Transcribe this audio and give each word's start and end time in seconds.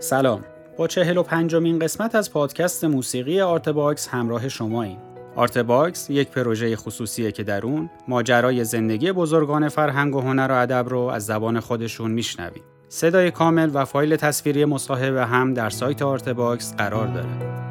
سلام 0.00 0.44
با 0.76 0.86
چهل 0.86 1.16
و 1.16 1.22
پنجمین 1.22 1.78
قسمت 1.78 2.14
از 2.14 2.32
پادکست 2.32 2.84
موسیقی 2.84 3.40
آرتباکس 3.40 4.08
همراه 4.08 4.48
شماییم. 4.48 4.98
آرتباکس 5.36 6.10
یک 6.10 6.28
پروژه 6.28 6.76
خصوصیه 6.76 7.32
که 7.32 7.42
در 7.42 7.66
اون 7.66 7.90
ماجرای 8.08 8.64
زندگی 8.64 9.12
بزرگان 9.12 9.68
فرهنگ 9.68 10.14
و 10.16 10.20
هنر 10.20 10.48
و 10.50 10.54
ادب 10.54 10.88
رو 10.88 11.00
از 11.00 11.26
زبان 11.26 11.60
خودشون 11.60 12.10
میشنویم. 12.10 12.62
صدای 12.88 13.30
کامل 13.30 13.70
و 13.74 13.84
فایل 13.84 14.16
تصویری 14.16 14.64
مصاحبه 14.64 15.26
هم 15.26 15.54
در 15.54 15.70
سایت 15.70 16.02
آرتباکس 16.02 16.74
قرار 16.74 17.06
داره. 17.06 17.67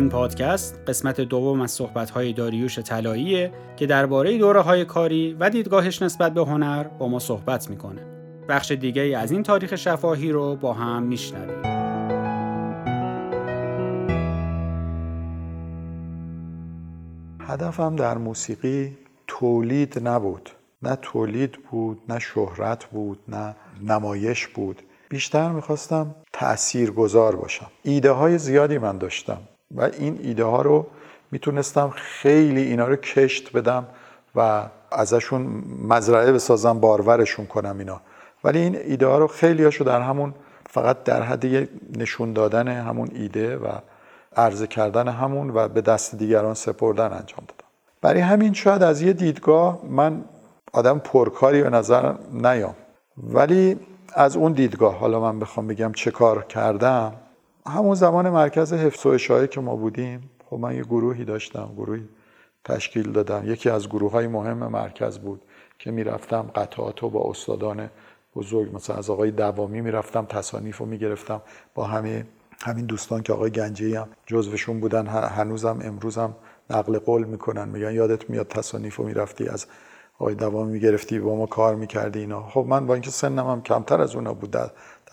این 0.00 0.08
پادکست 0.08 0.80
قسمت 0.86 1.20
دوم 1.20 1.60
از 1.60 1.70
صحبت‌های 1.70 2.32
داریوش 2.32 2.78
طلاییه 2.78 3.52
که 3.76 3.86
درباره 3.86 4.38
دوره 4.38 4.60
های 4.60 4.84
کاری 4.84 5.36
و 5.40 5.50
دیدگاهش 5.50 6.02
نسبت 6.02 6.34
به 6.34 6.40
هنر 6.40 6.84
با 6.84 7.08
ما 7.08 7.18
صحبت 7.18 7.70
می‌کنه. 7.70 8.02
بخش 8.48 8.72
دیگه 8.72 9.02
از 9.02 9.32
این 9.32 9.42
تاریخ 9.42 9.76
شفاهی 9.76 10.32
رو 10.32 10.56
با 10.56 10.72
هم 10.72 11.02
میشنویم. 11.02 11.62
هدفم 17.40 17.96
در 17.96 18.18
موسیقی 18.18 18.98
تولید 19.26 20.08
نبود 20.08 20.50
نه 20.82 20.98
تولید 21.02 21.58
بود 21.70 22.00
نه 22.08 22.18
شهرت 22.18 22.84
بود 22.84 23.18
نه 23.28 23.56
نمایش 23.82 24.46
بود 24.46 24.82
بیشتر 25.08 25.50
می‌خواستم 25.50 26.14
تأثیر 26.32 26.90
گذار 26.90 27.36
باشم 27.36 27.66
ایده 27.82 28.10
های 28.10 28.38
زیادی 28.38 28.78
من 28.78 28.98
داشتم 28.98 29.38
و 29.74 29.82
این 29.82 30.18
ایده 30.22 30.44
ها 30.44 30.62
رو 30.62 30.86
می‌تونستم 31.30 31.90
خیلی 31.96 32.62
اینا 32.62 32.88
رو 32.88 32.96
کشت 32.96 33.52
بدم 33.52 33.86
و 34.36 34.66
ازشون 34.92 35.64
مزرعه 35.88 36.32
بسازم 36.32 36.80
بارورشون 36.80 37.46
کنم 37.46 37.78
اینا. 37.78 38.00
ولی 38.44 38.58
این 38.58 38.76
ایده 38.76 39.06
ها 39.06 39.18
رو 39.18 39.26
خیلی 39.26 39.64
هاشو 39.64 39.84
در 39.84 40.00
همون 40.00 40.34
فقط 40.70 41.04
در 41.04 41.22
حد 41.22 41.68
نشون 41.98 42.32
دادن 42.32 42.68
همون 42.68 43.08
ایده 43.14 43.56
و 43.56 43.68
عرضه 44.36 44.66
کردن 44.66 45.08
همون 45.08 45.50
و 45.50 45.68
به 45.68 45.80
دست 45.80 46.14
دیگران 46.14 46.54
سپردن 46.54 47.04
انجام 47.04 47.44
دادم. 47.48 47.68
برای 48.00 48.20
همین 48.20 48.52
شاید 48.52 48.82
از 48.82 49.02
یه 49.02 49.12
دیدگاه 49.12 49.80
من 49.88 50.24
آدم 50.72 50.98
پرکاری 50.98 51.62
به 51.62 51.70
نظر 51.70 52.14
نیام. 52.32 52.74
ولی 53.18 53.76
از 54.14 54.36
اون 54.36 54.52
دیدگاه 54.52 54.98
حالا 54.98 55.20
من 55.20 55.38
بخوام 55.38 55.66
بگم 55.66 55.92
چه 55.92 56.10
کار 56.10 56.44
کردم 56.44 57.12
همون 57.66 57.94
زمان 57.94 58.30
مرکز 58.30 58.72
حفظ 58.72 59.06
و 59.06 59.08
اشاعه 59.08 59.46
که 59.46 59.60
ما 59.60 59.76
بودیم 59.76 60.30
خب 60.50 60.56
من 60.56 60.76
یه 60.76 60.82
گروهی 60.82 61.24
داشتم 61.24 61.70
گروهی 61.76 62.08
تشکیل 62.64 63.12
دادم. 63.12 63.42
یکی 63.52 63.70
از 63.70 63.88
گروه 63.88 64.12
های 64.12 64.26
مهم 64.26 64.66
مرکز 64.66 65.18
بود 65.18 65.42
که 65.78 65.90
می‌رفتم 65.90 66.42
قطعات 66.54 67.00
رو 67.00 67.10
با 67.10 67.30
استادان 67.30 67.90
بزرگ 68.36 68.76
مثلا 68.76 68.96
از 68.96 69.10
آقای 69.10 69.30
دوامی 69.30 69.80
می‌رفتم 69.80 70.24
تصانیف 70.24 70.78
رو 70.78 70.86
می‌گرفتم 70.86 71.42
با 71.74 71.84
همه 71.84 72.26
همین 72.62 72.86
دوستان 72.86 73.22
که 73.22 73.32
آقای 73.32 73.50
گنجی 73.50 73.94
هم 73.94 74.08
جزوشون 74.26 74.80
بودن. 74.80 75.06
هنوزم 75.06 75.78
امروزم 75.82 76.34
نقل 76.70 76.98
قول 76.98 77.24
می‌کنن 77.24 77.68
میگن 77.68 77.92
یادت 77.92 78.30
میاد 78.30 78.48
تصانیف 78.48 78.96
رو 78.96 79.04
می‌رفتی 79.04 79.48
از 79.48 79.66
آقای 80.18 80.34
دوامی 80.34 80.72
می‌گرفتی 80.72 81.18
با 81.18 81.36
ما 81.36 81.46
کار 81.46 81.74
می‌کردی 81.74 82.18
اینا. 82.18 82.42
خب 82.42 82.64
من 82.68 82.86
با 82.86 82.94
اینکه 82.94 83.10
سنم 83.10 83.46
هم 83.46 83.62
کمتر 83.62 84.00
از 84.00 84.14
اونا 84.14 84.34
بود 84.34 84.50
در 84.50 84.70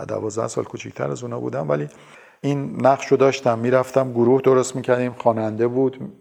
دوازده 0.08 0.48
سال 0.48 0.64
کوچیکتر 0.64 1.12
از 1.12 1.24
اونا 1.24 1.40
بودم 1.40 1.70
ولی 1.70 1.90
این 2.42 2.86
نقش 2.86 3.08
رو 3.08 3.18
داشتم 3.18 3.60
می‌رفتم 3.60 4.12
گروه 4.12 4.42
درست 4.42 4.76
می‌کردیم 4.76 5.14
خواننده 5.18 5.68
بود 5.68 6.12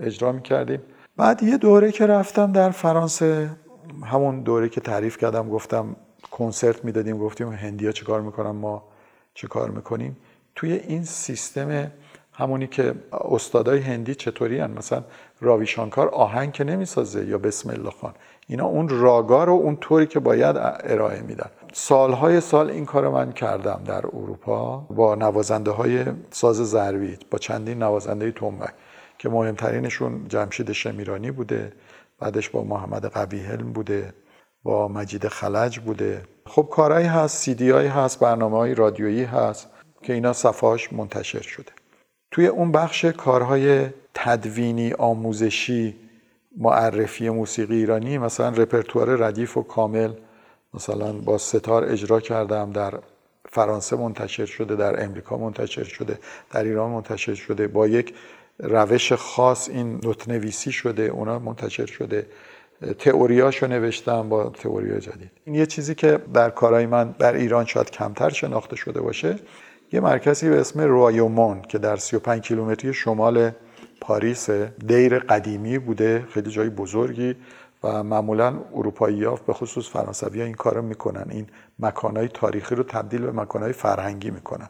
اجرا 0.00 0.32
می‌کردیم. 0.32 0.80
بعد 1.16 1.42
یه 1.42 1.58
دوره 1.58 1.92
که 1.92 2.06
رفتم 2.06 2.52
در 2.52 2.70
فرانسه 2.70 3.50
همون 4.04 4.40
دوره 4.40 4.68
که 4.68 4.80
تعریف 4.80 5.18
کردم 5.18 5.48
گفتم 5.48 5.96
کنسرت 6.30 6.84
می‌دادیم 6.84 7.18
گفتیم 7.18 7.52
هندیا 7.52 7.92
چه 7.92 8.04
کار 8.04 8.20
می‌کنن 8.20 8.50
ما 8.50 8.84
چه 9.34 9.48
کار 9.48 9.70
می‌کنیم. 9.70 10.16
توی 10.54 10.72
این 10.72 11.04
سیستم 11.04 11.90
همونی 12.32 12.66
که 12.66 12.94
استادای 13.12 13.80
هندی 13.80 14.14
چطوری 14.14 14.58
هن؟ 14.58 14.70
مثلا 14.70 15.04
راوی 15.40 15.66
شانکار 15.66 16.08
آهنگ 16.08 16.52
که 16.52 16.64
نمی‌سازه 16.64 17.26
یا 17.26 17.38
بسم 17.38 17.70
الله 17.70 17.90
خان. 17.90 18.14
اینا 18.46 18.66
اون 18.66 18.88
راگا 18.88 19.44
رو 19.44 19.52
اون 19.52 19.76
طوری 19.76 20.06
که 20.06 20.20
باید 20.20 20.56
ارائه 20.58 21.22
میدن. 21.22 21.50
سالهای 21.72 22.40
سال 22.40 22.70
این 22.70 22.84
کار 22.84 23.08
من 23.08 23.32
کردم 23.32 23.80
در 23.86 24.06
اروپا 24.06 24.76
با 24.76 25.14
نوازنده 25.14 25.70
های 25.70 26.04
ساز 26.30 26.56
ضربی 26.56 27.18
با 27.30 27.38
چندین 27.38 27.82
نوازنده 27.82 28.32
تنبک 28.32 28.74
که 29.18 29.28
مهمترینشون 29.28 30.28
جمشید 30.28 30.72
شمیرانی 30.72 31.30
بوده 31.30 31.72
بعدش 32.18 32.50
با 32.50 32.64
محمد 32.64 33.06
قوی 33.06 33.40
حلم 33.40 33.72
بوده 33.72 34.12
با 34.62 34.88
مجید 34.88 35.28
خلج 35.28 35.78
بوده. 35.78 36.22
خب 36.46 36.68
کارهایی 36.72 37.06
هست 37.06 37.36
سیدی 37.36 37.70
هایی 37.70 37.88
هست 37.88 38.20
برنامه 38.20 38.56
های 38.56 38.74
رادیویی 38.74 39.24
هست 39.24 39.70
که 40.02 40.12
اینا 40.12 40.32
صفاش 40.32 40.92
منتشر 40.92 41.42
شده. 41.42 41.72
توی 42.30 42.46
اون 42.46 42.72
بخش 42.72 43.04
کارهای 43.04 43.86
تدوینی 44.14 44.92
آموزشی 44.92 46.03
معرفی 46.56 47.30
موسیقی 47.30 47.76
ایرانی 47.76 48.18
مثلا 48.18 48.48
رپرتوار 48.48 49.16
ردیف 49.16 49.56
و 49.56 49.62
کامل 49.62 50.12
مثلا 50.74 51.12
با 51.12 51.38
ستار 51.38 51.84
اجرا 51.84 52.20
کردم 52.20 52.72
در 52.72 52.94
فرانسه 53.54 53.96
منتشر 53.96 54.46
شده 54.46 54.76
در 54.76 55.04
امریکا 55.04 55.36
منتشر 55.36 55.84
شده 55.84 56.18
در 56.52 56.64
ایران 56.64 56.90
منتشر 56.90 57.34
شده. 57.34 57.68
با 57.68 57.86
یک 57.86 58.14
روش 58.58 59.12
خاص 59.12 59.68
این 59.68 60.00
نوت 60.04 60.28
نویسی 60.28 60.72
شده 60.72 61.02
اونا 61.02 61.38
منتشر 61.38 61.86
شده. 61.86 62.26
تئوریاشو 62.98 63.66
نوشتم 63.66 64.28
با 64.28 64.44
تئوری 64.44 65.00
جدید. 65.00 65.30
این 65.44 65.54
یه 65.54 65.66
چیزی 65.66 65.94
که 65.94 66.18
در 66.34 66.50
کارهای 66.50 66.86
من 66.86 67.14
در 67.18 67.32
ایران 67.34 67.64
شاید 67.64 67.90
کمتر 67.90 68.30
شناخته 68.30 68.76
شده 68.76 69.00
باشه. 69.00 69.38
یه 69.92 70.00
مرکزی 70.00 70.48
به 70.48 70.60
اسم 70.60 70.80
روایومون 70.80 71.62
که 71.62 71.78
در 71.78 71.96
35 71.96 72.42
کیلومتری 72.42 72.94
شمال 72.94 73.50
پاریس 74.06 74.50
دیر 74.86 75.18
قدیمی 75.18 75.78
بوده 75.78 76.24
خیلی 76.30 76.50
جای 76.50 76.70
بزرگی 76.70 77.36
و 77.84 78.02
معمولا 78.02 78.58
اروپایی 78.74 79.24
ها 79.24 79.38
به 79.46 79.52
خصوص 79.52 79.88
فرانسوی 79.88 80.40
ها 80.40 80.46
این 80.46 80.54
کارو 80.54 80.82
می‌کنن. 80.82 81.26
این 81.30 81.46
مکانهای 81.78 82.28
تاریخی 82.28 82.74
رو 82.74 82.82
تبدیل 82.82 83.20
به 83.20 83.32
مکانهای 83.32 83.72
فرهنگی 83.72 84.30
می‌کنن. 84.30 84.68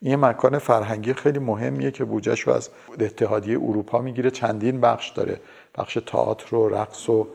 این 0.00 0.16
مکان 0.16 0.58
فرهنگی 0.58 1.14
خیلی 1.14 1.38
مهمیه 1.38 1.90
که 1.90 2.04
بودجهش 2.04 2.40
رو 2.40 2.52
از 2.52 2.68
اتحادیه 3.00 3.58
اروپا 3.58 4.00
می‌گیره. 4.00 4.30
چندین 4.30 4.80
بخش 4.80 5.10
داره. 5.10 5.40
بخش 5.78 5.98
تئاتر 6.06 6.56
و 6.56 6.68
رقص 6.68 7.08
و 7.08 7.28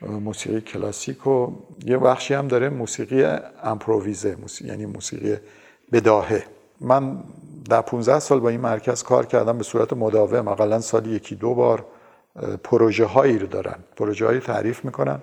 موسیقی 0.00 0.60
کلاسیک 0.60 1.26
و 1.26 1.52
یه 1.84 1.98
بخشی 1.98 2.34
هم 2.34 2.48
داره 2.48 2.68
موسیقی 2.68 3.24
امپروویزه 3.62 4.36
موسیقی 4.40 4.70
یعنی 4.70 4.86
موسیقی 4.86 5.36
بداهه. 5.92 6.44
من 6.80 7.16
در 7.68 7.82
15 7.82 8.18
سال 8.18 8.40
با 8.40 8.48
این 8.48 8.60
مرکز 8.60 9.02
کار 9.02 9.26
کردم 9.26 9.58
به 9.58 9.64
صورت 9.64 9.92
مداوم. 9.92 10.48
اقلا 10.48 10.80
سالی 10.80 11.10
یکی 11.10 11.34
دو 11.34 11.54
بار 11.54 11.84
پروژه 12.64 13.04
هایی 13.04 13.38
رو 13.38 13.46
دارن. 13.46 13.76
پروژه 13.96 14.26
هایی 14.26 14.40
تعریف 14.40 14.84
می‌کنن 14.84 15.18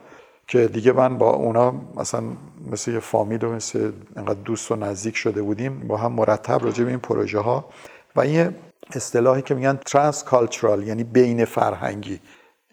که 0.48 0.68
دیگه 0.68 0.92
من 0.92 1.18
با 1.18 1.30
اونا 1.30 1.76
مثلا 1.96 2.24
مثل 2.72 2.92
یه 2.92 3.00
فامیل 3.00 3.44
و 3.44 3.52
مثل 3.52 3.92
انقدر 4.16 4.40
دوست 4.46 4.72
و 4.72 4.76
نزدیک 4.76 5.16
شده 5.16 5.42
بودیم 5.42 5.88
با 5.88 5.98
هم 5.98 6.12
مرتب 6.12 6.64
راجع 6.64 6.84
به 6.84 6.90
این 6.90 7.00
پروژه 7.00 7.40
ها 7.40 7.66
و 8.16 8.22
این 8.22 8.56
اصطلاحی 8.96 9.42
که 9.42 9.56
میگن 9.56 9.80
ترانس 9.86 10.24
کالچرال 10.24 10.88
یعنی 10.88 11.04
بین 11.04 11.46
فرهنگی. 11.46 12.20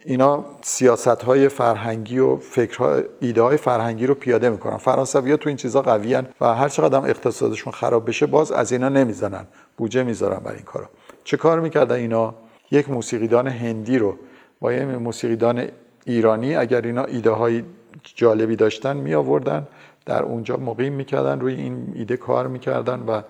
اینا 0.04 0.44
سیاست 0.62 1.08
های 1.08 1.48
فرهنگی 1.48 2.18
و 2.18 2.36
فکرها 2.36 3.00
ایده 3.20 3.42
های 3.42 3.56
فرهنگی 3.56 4.06
رو 4.06 4.14
پیاده 4.14 4.50
می‌کنن. 4.50 4.76
فرانسوی 4.76 5.30
ها 5.30 5.36
تو 5.36 5.48
این 5.48 5.56
چیزا 5.56 5.82
قوی 5.82 6.22
و 6.40 6.54
هر 6.54 6.68
چقدر 6.68 6.98
هم 6.98 7.04
اقتصادشون 7.04 7.72
خراب 7.72 8.08
بشه 8.08 8.26
باز 8.26 8.52
از 8.52 8.72
اینا 8.72 8.88
نمی‌زنن. 8.88 9.46
بودجه 9.76 10.02
می‌ذارن 10.02 10.38
برای 10.38 10.56
این 10.56 10.64
کارا. 10.64 10.88
چه 11.24 11.36
کار 11.36 11.60
می‌کردن 11.60 11.96
اینا؟ 11.96 12.34
یک 12.70 12.90
موسیقیدان 12.90 13.48
هندی 13.48 13.98
رو 13.98 14.16
با 14.60 14.72
یه 14.72 14.84
موسیقیدان 14.84 15.68
ایرانی 16.04 16.56
اگر 16.56 16.80
اینا 16.80 17.04
ایده 17.04 17.30
های 17.30 17.62
جالبی 18.02 18.56
داشتن 18.56 18.96
می 18.96 19.14
آوردن 19.14 19.66
در 20.06 20.22
اونجا 20.22 20.56
مقیم 20.56 20.92
می‌کردن 20.92 21.40
روی 21.40 21.54
این 21.54 21.92
ایده 21.94 22.16
کار 22.16 22.46
می‌کردن 22.46 23.00
و 23.00 23.22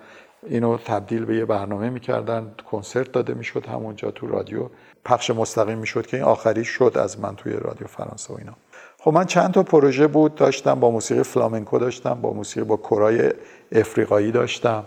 اینو 0.45 0.77
تبدیل 0.77 1.25
به 1.25 1.35
یه 1.35 1.45
برنامه 1.45 1.89
می‌کردن 1.89 2.51
کنسرت 2.71 3.11
داده 3.11 3.33
می‌شد 3.33 3.65
همونجا 3.65 4.11
تو 4.11 4.27
رادیو. 4.27 4.69
پخش 5.05 5.29
مستقیم 5.29 5.77
می‌شد 5.77 6.05
که 6.05 6.17
این 6.17 6.25
آخری 6.25 6.65
شد 6.65 6.93
از 6.95 7.19
من 7.19 7.35
توی 7.35 7.53
رادیو 7.53 7.87
فرانسه 7.87 8.33
و 8.33 8.37
اینا. 8.37 8.53
خب 8.99 9.13
من 9.13 9.25
چند 9.25 9.51
تا 9.51 9.63
پروژه 9.63 10.07
بود 10.07 10.35
داشتم 10.35 10.79
با 10.79 10.91
موسیقی 10.91 11.23
فلامنکو 11.23 11.79
داشتم 11.79 12.13
با 12.21 12.33
موسیقی 12.33 12.65
با 12.65 12.77
کرای 12.77 13.33
افریقایی 13.71 14.31
داشتم. 14.31 14.83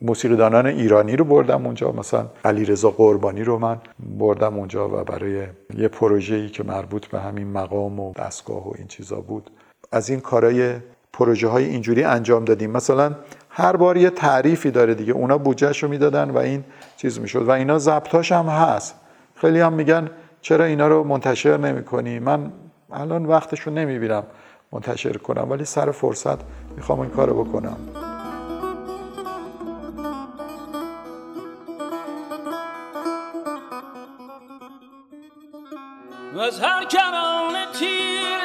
موسیقی 0.00 0.36
دانان 0.36 0.66
ایرانی 0.66 1.16
رو 1.16 1.24
بردم 1.24 1.66
اونجا 1.66 1.92
مثلا 1.92 2.26
علیرضا 2.44 2.90
قربانی 2.90 3.44
رو 3.44 3.58
من 3.58 3.80
بردم 4.18 4.58
اونجا 4.58 4.88
و 4.88 5.04
برای 5.04 5.46
یه 5.74 5.90
ای 6.30 6.48
که 6.48 6.64
مربوط 6.64 7.06
به 7.06 7.20
همین 7.20 7.52
مقام 7.52 8.00
و 8.00 8.12
دستگاه 8.12 8.68
و 8.68 8.72
این 8.78 8.86
چیزا 8.86 9.20
بود. 9.20 9.50
از 9.92 10.10
این 10.10 10.20
کارهای 10.20 10.74
پروژه 11.12 11.48
های 11.48 11.64
اینجوری 11.64 12.04
انجام 12.04 12.44
دادیم. 12.44 12.70
مثلا 12.70 13.14
هر 13.58 13.76
بار 13.76 13.96
یه 13.96 14.10
تعریفی 14.10 14.70
داره 14.70 14.94
دیگه. 14.94 15.12
اونا 15.12 15.38
بودجهش 15.38 15.82
رو 15.82 15.88
می‌دادن 15.88 16.30
و 16.30 16.38
این 16.38 16.64
چیز 16.96 17.20
می‌شد. 17.20 17.42
و 17.42 17.50
اینا 17.50 17.78
ضبطاش 17.78 18.32
هم 18.32 18.46
هست. 18.46 18.94
خیلی 19.34 19.60
هم 19.60 19.72
میگن 19.72 20.10
چرا 20.40 20.64
اینا 20.64 20.88
رو 20.88 21.04
منتشر 21.04 21.56
نمی 21.56 21.84
کنی 21.84 22.18
من 22.18 22.52
الان 22.92 23.26
وقتشو 23.26 23.70
نمی‌بینم 23.70 24.22
منتشر 24.72 25.16
کنم 25.16 25.50
ولی 25.50 25.64
سر 25.64 25.90
فرصت 25.90 26.38
می‌خوام 26.76 27.00
این 27.00 27.10
کارو 27.10 27.44
بکنم. 27.44 27.76
از 36.40 36.60
هر 36.60 36.84
کنان 36.84 37.54
تیر 37.78 38.38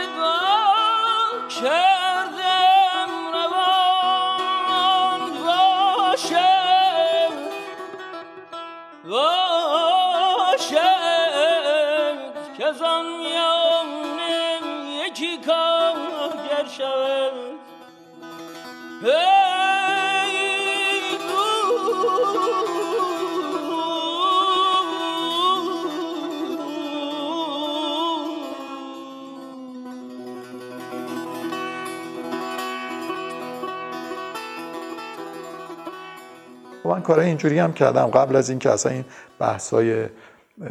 کارهای 37.04 37.28
اینجوری 37.28 37.60
هم 37.60 37.74
کردم. 37.74 38.08
قبل 38.08 38.36
از 38.36 38.50
اینکه 38.50 38.70
اصلا 38.70 38.92
این 38.92 39.06
بحثای 39.40 40.06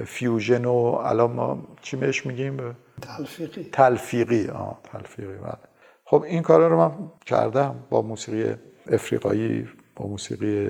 فیوژن 0.06 0.64
و 0.64 0.74
الان 1.04 1.32
ما 1.32 1.58
چی 1.82 1.96
بهش 1.96 2.26
میگیم؟ 2.26 2.76
تلفیقی. 3.02 3.68
تلفیقی. 3.72 4.48
آه 4.48 4.80
تلفیقی 4.84 5.34
بله. 5.34 5.58
خب 6.04 6.22
این 6.22 6.42
کارا 6.42 6.68
رو 6.68 6.76
من 6.78 6.92
کردم 7.26 7.74
با 7.90 8.02
موسیقی 8.02 8.54
افریقایی 8.90 9.68
با 9.96 10.06
موسیقی 10.06 10.68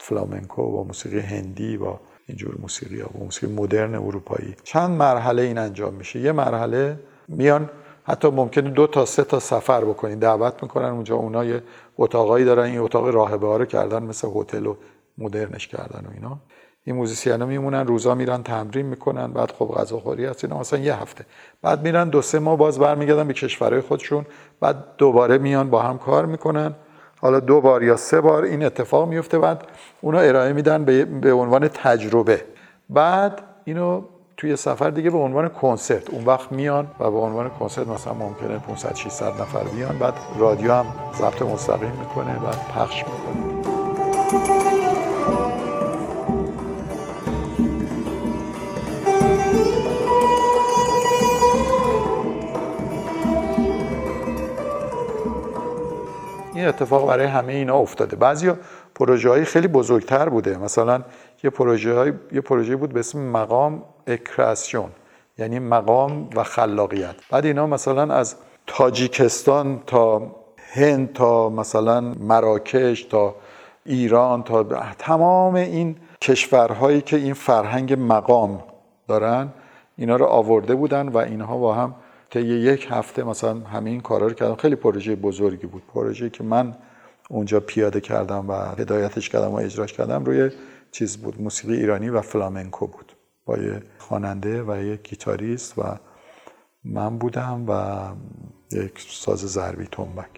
فلامنکو 0.00 0.72
با 0.72 0.84
موسیقی 0.84 1.20
هندی 1.20 1.76
با 1.76 2.00
اینجور 2.26 2.54
موسیقی 2.60 3.00
ها 3.00 3.10
با 3.14 3.24
موسیقی 3.24 3.52
مدرن 3.52 3.94
اروپایی. 3.94 4.54
چند 4.64 4.90
مرحله 4.90 5.42
این 5.42 5.58
انجام 5.58 5.94
میشه؟ 5.94 6.20
یه 6.20 6.32
مرحله 6.32 7.00
میان 7.28 7.70
حتی 8.10 8.30
ممکنه 8.30 8.70
دو 8.70 8.86
تا 8.86 9.04
سه 9.04 9.24
تا 9.24 9.40
سفر 9.40 9.84
بکنین 9.84 10.18
دعوت 10.18 10.62
می‌کنن 10.62 10.88
اونجا 10.88 11.16
اونا 11.16 11.44
یه 11.44 11.62
اتاقایی 11.98 12.44
دارن 12.44 12.64
این 12.64 12.78
اتاق 12.78 13.08
راهبه 13.08 13.46
ها 13.46 13.56
رو 13.56 13.64
کردن 13.64 14.02
مثل 14.02 14.28
هتل 14.34 14.66
و 14.66 14.76
مدرنش 15.18 15.68
کردن 15.68 16.06
و 16.06 16.10
اینا. 16.14 16.38
این 16.84 16.96
موزیسینا 16.96 17.46
میمونن 17.46 17.86
روزا 17.86 18.14
میرن 18.14 18.42
تمرین 18.42 18.86
می‌کنن 18.86 19.32
بعد 19.32 19.52
خب 19.52 19.66
غذاخوری 19.66 20.24
هست 20.24 20.44
اینا 20.44 20.58
مثلا 20.58 20.78
یه 20.78 21.02
هفته. 21.02 21.24
بعد 21.62 21.82
میرن 21.82 22.08
دو 22.08 22.22
سه 22.22 22.38
ماه 22.38 22.56
باز 22.56 22.78
برمیگردن 22.78 23.26
به 23.28 23.32
کشورهای 23.32 23.80
خودشون 23.80 24.26
بعد 24.60 24.84
دوباره 24.98 25.38
میان 25.38 25.70
با 25.70 25.82
هم 25.82 25.98
کار 25.98 26.26
می‌کنن. 26.26 26.74
حالا 27.20 27.40
دو 27.40 27.60
بار 27.60 27.82
یا 27.82 27.96
سه 27.96 28.20
بار 28.20 28.42
این 28.42 28.64
اتفاق 28.64 29.08
میفته 29.08 29.38
بعد 29.38 29.66
اونا 30.00 30.18
ارائه 30.18 30.52
میدن 30.52 30.84
به 31.20 31.32
عنوان 31.32 31.68
تجربه. 31.68 32.44
بعد 32.88 33.42
اینو 33.64 34.02
توی 34.40 34.56
سفر 34.56 34.90
دیگه 34.90 35.10
به 35.10 35.18
عنوان 35.18 35.48
کنسرت. 35.48 36.10
اون 36.10 36.24
وقت 36.24 36.52
میان 36.52 36.86
و 37.00 37.10
به 37.10 37.18
عنوان 37.18 37.50
کنسرت 37.50 37.88
مثلا 37.88 38.14
ممکنه 38.14 38.58
500 38.58 38.94
600 38.94 39.40
نفر 39.40 39.64
بیان. 39.64 39.98
بعد 39.98 40.14
رادیو 40.38 40.72
هم 40.72 40.86
ضبط 41.14 41.42
مستقیم 41.42 41.92
می‌کنه 42.00 42.38
بعد 42.38 42.58
پخش 42.74 43.04
می‌کنه. 43.04 43.50
این 56.54 56.68
اتفاق 56.68 57.08
برای 57.08 57.26
همه 57.26 57.52
اینا 57.52 57.78
افتاده. 57.78 58.16
بعضی 58.16 58.52
پروژه 58.94 59.44
خیلی 59.44 59.68
بزرگتر 59.68 60.28
بوده. 60.28 60.58
مثلا 60.58 61.02
یه 61.44 61.50
پروژه 61.50 61.94
های، 61.94 62.12
یه 62.32 62.40
پروژه 62.40 62.76
بود 62.76 62.92
به 62.92 63.00
اسم 63.00 63.18
مقام 63.18 63.82
اکراسیون 64.10 64.90
یعنی 65.38 65.58
مقام 65.58 66.30
و 66.36 66.42
خلاقیت. 66.42 67.14
بعد 67.30 67.46
اینا 67.46 67.66
مثلا 67.66 68.14
از 68.14 68.36
تاجیکستان 68.66 69.82
تا 69.86 70.36
هند 70.72 71.12
تا 71.12 71.48
مثلا 71.48 72.00
مراکش 72.00 73.02
تا 73.02 73.34
ایران 73.84 74.42
تا 74.42 74.64
تمام 74.98 75.54
این 75.54 75.96
کشورهایی 76.20 77.00
که 77.00 77.16
این 77.16 77.34
فرهنگ 77.34 77.96
مقام 77.98 78.62
دارن 79.08 79.48
اینا 79.96 80.16
رو 80.16 80.26
آورده 80.26 80.74
بودن 80.74 81.08
و 81.08 81.16
اینها 81.16 81.58
با 81.58 81.74
هم 81.74 81.94
طی 82.30 82.40
یک 82.40 82.88
هفته 82.90 83.22
مثلا 83.22 83.60
همه 83.60 83.90
این 83.90 84.00
کارا 84.00 84.26
رو 84.26 84.34
کردم 84.34 84.54
خیلی 84.54 84.76
پروژه 84.76 85.16
بزرگی 85.16 85.66
بود. 85.66 85.82
پروژه 85.94 86.30
که 86.30 86.44
من 86.44 86.74
اونجا 87.30 87.60
پیاده 87.60 88.00
کردم 88.00 88.48
و 88.48 88.52
هدایتش 88.52 89.28
کردم 89.28 89.50
و 89.50 89.54
اجراش 89.54 89.92
کردم 89.92 90.24
روی 90.24 90.50
چیز 90.92 91.16
بود 91.16 91.42
موسیقی 91.42 91.76
ایرانی 91.76 92.08
و 92.08 92.20
فلامنکو 92.20 92.86
بود. 92.86 93.09
یه 93.58 93.82
خواننده 93.98 94.62
و 94.62 94.82
یک 94.82 95.08
گیتاریست 95.08 95.78
و 95.78 95.82
من 96.84 97.18
بودم 97.18 97.64
و 97.68 98.08
یک 98.72 99.00
ساز 99.00 99.38
ضربی 99.38 99.86
تنبک. 99.86 100.30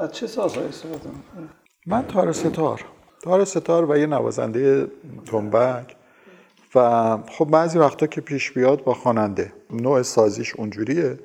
از 0.00 0.12
چه 0.12 0.26
سازهایی 0.26 0.68
استفاده 0.68 1.08
می‌کنه 1.08 1.48
من 1.86 2.06
تار 2.06 2.32
ستار. 2.32 2.84
تار 3.22 3.44
ستار 3.44 3.90
و 3.90 3.96
یه 3.96 4.06
نوازنده 4.06 4.86
تنبک. 5.26 5.96
و 6.74 7.18
خب 7.28 7.44
بعضی 7.44 7.78
وقتا 7.78 8.06
که 8.06 8.20
پیش 8.20 8.52
بیاد 8.52 8.84
با 8.84 8.94
خواننده. 8.94 9.52
نوع 9.70 10.02
سازیش 10.02 10.54
اونجوریه. 10.54 11.18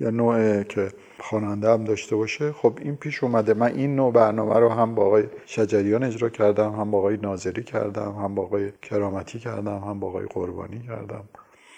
یا 0.00 0.10
نوع 0.10 0.62
که 0.62 0.88
خواننده 1.20 1.70
هم 1.70 1.84
داشته 1.84 2.16
باشه. 2.16 2.52
خب 2.52 2.78
این 2.82 2.96
پیش 2.96 3.24
اومده. 3.24 3.54
من 3.54 3.66
این 3.66 3.96
نوع 3.96 4.12
برنامه 4.12 4.54
رو 4.54 4.68
هم 4.68 4.94
با 4.94 5.06
آقای 5.06 5.24
شجریان 5.46 6.04
اجرا 6.04 6.28
کردم. 6.28 6.72
هم 6.72 6.90
با 6.90 6.98
آقای 6.98 7.16
ناظری 7.16 7.62
کردم. 7.62 8.12
هم 8.12 8.34
با 8.34 8.42
آقای 8.42 8.72
کرامتی 8.82 9.38
کردم. 9.38 9.78
هم 9.78 10.00
با 10.00 10.08
آقای 10.08 10.26
قربانی 10.26 10.82
کردم. 10.86 11.24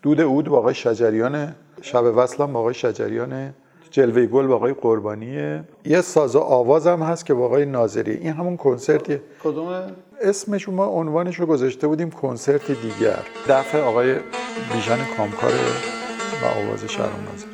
دود 0.03 0.21
اود 0.21 0.49
با 0.49 0.59
آقای 0.59 0.75
شجریان. 0.75 1.55
شب 1.83 2.05
وصلم 2.05 2.53
با 2.53 2.61
آقای 2.61 2.75
شجریان 2.75 3.55
جلوه 3.91 4.27
گل 4.27 4.47
با 4.47 4.55
آقای 4.55 4.73
قربانیه 4.73 5.65
یه 5.85 6.01
ساز 6.01 6.37
آواز 6.37 6.87
هم 6.87 7.03
هست 7.03 7.27
که 7.27 7.35
با 7.35 7.45
آقای 7.45 7.65
ناظری. 7.65 8.13
این 8.13 8.33
همون 8.33 8.57
کنسرتیه 8.57 9.23
کدومه 9.45 9.83
اسمش 10.21 10.69
ما 10.69 10.87
عنوانش 10.87 11.41
رو 11.41 11.47
گذاشته 11.47 11.87
بودیم 11.87 12.11
کنسرت 12.11 12.67
دیگر. 12.67 13.19
دفع 13.49 13.81
آقای 13.81 14.15
بیژن 14.73 14.99
کامکار 15.17 15.53
و 16.43 16.47
آواز 16.47 16.85
شهرام 16.85 17.25
ناظری. 17.33 17.50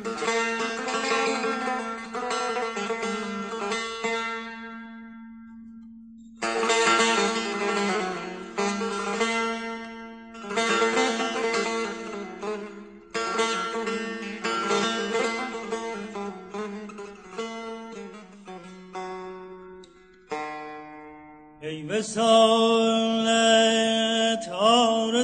در 25.17 25.23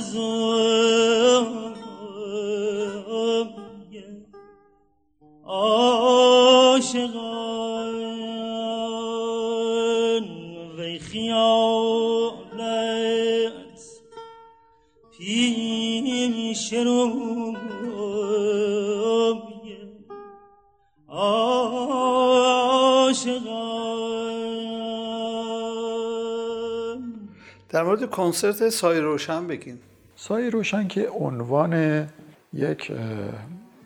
مورد 28.04 28.16
کنسرت 28.16 28.70
سای 28.70 29.00
روشن 29.00 29.48
بگین. 29.48 29.80
سایه 30.16 30.50
روشن 30.50 30.88
که 30.88 31.10
عنوان 31.10 32.08
یک 32.54 32.92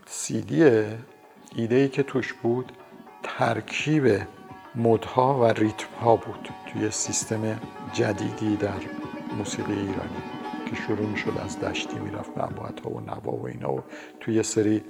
سیدی 0.05 0.63
ایده 1.55 1.75
ای 1.75 1.89
که 1.89 2.03
توش 2.03 2.33
بود 2.33 2.71
ترکیب 3.23 4.21
مدها 4.75 5.39
و 5.39 5.45
ریتم 5.45 5.93
ها 6.01 6.15
بود 6.15 6.49
توی 6.73 6.91
سیستم 6.91 7.59
جدیدی 7.93 8.55
در 8.55 8.81
موسیقی 9.37 9.73
ایرانی 9.73 10.21
که 10.69 10.75
شروع 10.75 11.07
می 11.07 11.17
شد 11.17 11.33
از 11.45 11.59
دشتی 11.59 11.99
می‌رفت 11.99 12.33
به 12.35 12.41
ها 12.41 12.89
و 12.89 12.99
نوا 12.99 13.31
و 13.31 13.47
اینا 13.47 13.73
و 13.73 13.83
توی 14.19 14.43
سری 14.43 14.83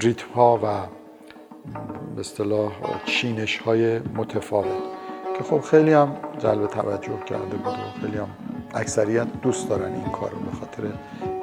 ریتم 0.00 0.28
ها 0.34 0.56
و 0.56 0.86
به 2.14 2.20
اصطلاح 2.20 2.72
چینش 3.04 3.58
های 3.58 3.98
متفاوت. 3.98 4.89
که 5.40 5.46
خب 5.46 5.60
خیلی 5.60 5.92
هم 5.92 6.16
جلب 6.38 6.66
توجه 6.66 7.24
کرده 7.26 7.56
بود 7.56 7.74
و 7.74 8.00
خیلی 8.00 8.16
هم 8.16 8.28
اکثریت 8.74 9.26
دوست 9.42 9.68
دارن 9.68 9.92
این 9.92 10.08
کار 10.08 10.30
به 10.30 10.56
خاطر 10.56 10.82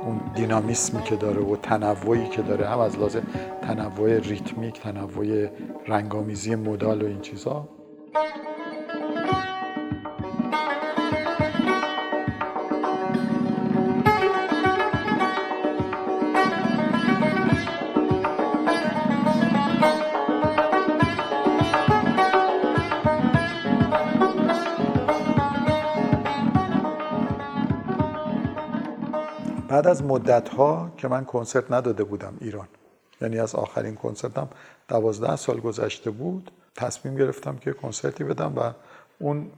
اون 0.03 0.21
دینامیسمی 0.35 1.03
که 1.03 1.15
داره 1.15 1.41
و 1.41 1.55
تنوعی 1.55 2.29
که 2.29 2.41
داره 2.41 2.67
هم 2.67 2.79
از 2.79 2.97
لحاظ 2.97 3.17
تنوع 3.61 4.19
ریتمیک 4.19 4.81
تنوع 4.81 5.47
رنگامیزی 5.87 6.55
مدال 6.55 7.01
و 7.01 7.05
این 7.05 7.21
چیزها 7.21 7.69
بعد 29.87 29.95
از 29.95 30.03
مدت 30.03 30.49
ها 30.49 30.91
که 30.97 31.07
من 31.07 31.25
کنسرت 31.25 31.71
نداده 31.71 32.03
بودم 32.03 32.37
ایران 32.41 32.67
یعنی 33.21 33.39
از 33.39 33.55
آخرین 33.55 33.95
کنسرتم 33.95 34.49
دوازده 34.87 35.35
سال 35.35 35.59
گذشته 35.59 36.11
بود 36.11 36.51
تصمیم 36.75 37.15
گرفتم 37.15 37.57
که 37.57 37.73
کنسرتی 37.73 38.23
بدم 38.23 38.53
و 38.57 38.71
اون 39.19 39.51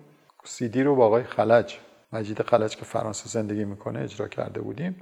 سیدی 0.44 0.84
رو 0.84 0.96
با 0.96 1.06
آقای 1.06 1.24
خلج 1.24 1.80
مجید 2.14 2.42
خلج 2.42 2.76
که 2.76 2.86
فرانسه 2.86 3.30
زندگی 3.30 3.66
می‌کنه 3.66 4.00
اجرا 4.00 4.28
کرده 4.28 4.62
بودیم. 4.62 4.96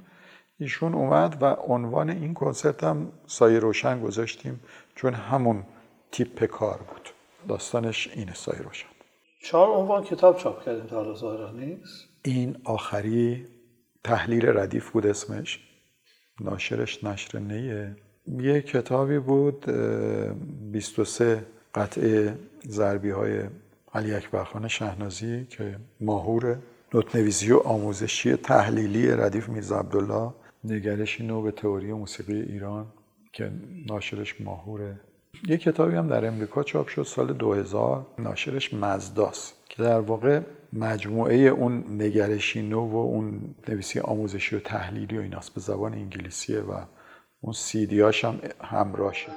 ایشون 0.58 0.94
اومد 0.94 1.42
و 1.42 1.44
عنوان 1.46 2.10
این 2.10 2.34
کنسرت 2.34 2.84
هم 2.84 3.12
سایه 3.26 3.58
روشن 3.58 4.00
گذاشتیم 4.00 4.60
چون 4.94 5.14
همون 5.14 5.62
تیپ 6.12 6.44
کار 6.44 6.78
بود. 6.78 7.08
داستانش 7.48 8.08
اینه 8.14 8.34
سایه 8.34 8.62
روشن. 8.62 8.88
چهار 9.42 9.68
عنوان 9.68 10.04
کتاب 10.04 10.36
چاپ 10.36 10.64
کردیم 10.64 10.86
تا 10.86 10.96
حالا 10.96 11.50
نیست. 11.52 12.08
این 12.22 12.56
آخری 12.64 13.46
تحلیل 14.04 14.46
ردیف 14.46 14.90
بود 14.90 15.06
اسمش. 15.06 15.60
ناشرش 16.40 17.04
نشر 17.04 17.38
نیه 17.38 17.96
یه 18.26 18.62
کتابی 18.62 19.18
بود 19.18 19.64
23 20.72 21.46
قطعه 21.74 22.38
ضربی 22.68 23.10
های 23.10 23.42
علی 23.94 24.14
اکبرخان 24.14 24.68
شهنازی 24.68 25.46
که 25.50 25.76
ماهور 26.00 26.58
نوتنویسی 26.94 27.52
و 27.52 27.58
آموزشی 27.58 28.36
تحلیلی 28.36 29.10
ردیف 29.10 29.48
میرزا 29.48 29.78
عبدالله. 29.78 30.32
نگرشی 30.64 31.26
نو 31.26 31.42
به 31.42 31.50
تئوری 31.50 31.92
موسیقی 31.92 32.40
ایران 32.40 32.86
که 33.32 33.50
ناشرش 33.86 34.40
ماهوره 34.40 35.00
یه 35.48 35.56
کتابی 35.56 35.94
هم 35.94 36.08
در 36.08 36.26
امریکا 36.26 36.62
چاپ 36.62 36.88
شد 36.88 37.02
سال 37.02 37.32
2000 37.32 38.06
ناشرش 38.18 38.74
مزداست 38.74 39.54
که 39.68 39.82
در 39.82 40.00
واقع 40.00 40.40
مجموعه 40.72 41.36
اون 41.36 41.84
نگرشی 42.02 42.62
نو 42.62 42.80
و 42.80 42.96
اون 42.96 43.54
نویسی 43.68 44.00
آموزشی 44.00 44.56
و 44.56 44.60
تحلیلی 44.60 45.18
و 45.18 45.20
ایناست 45.20 45.54
به 45.54 45.60
زبان 45.60 45.94
انگلیسیه 45.94 46.60
و 46.60 46.80
اون 47.40 47.52
سیدیاش 47.52 48.24
هم 48.24 48.40
همراشه 48.60 49.32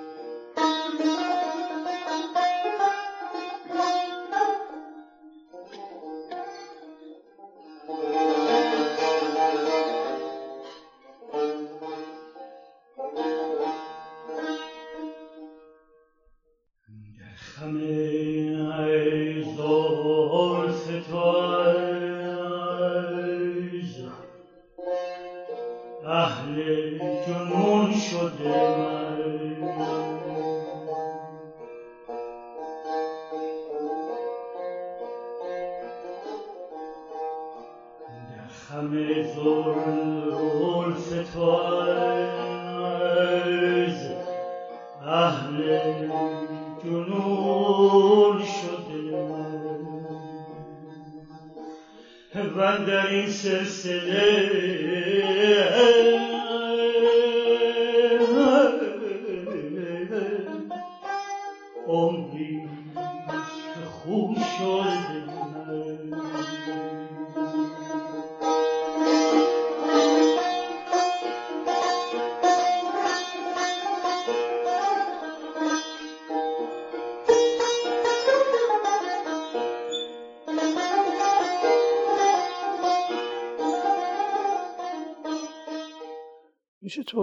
میشه 53.09 53.65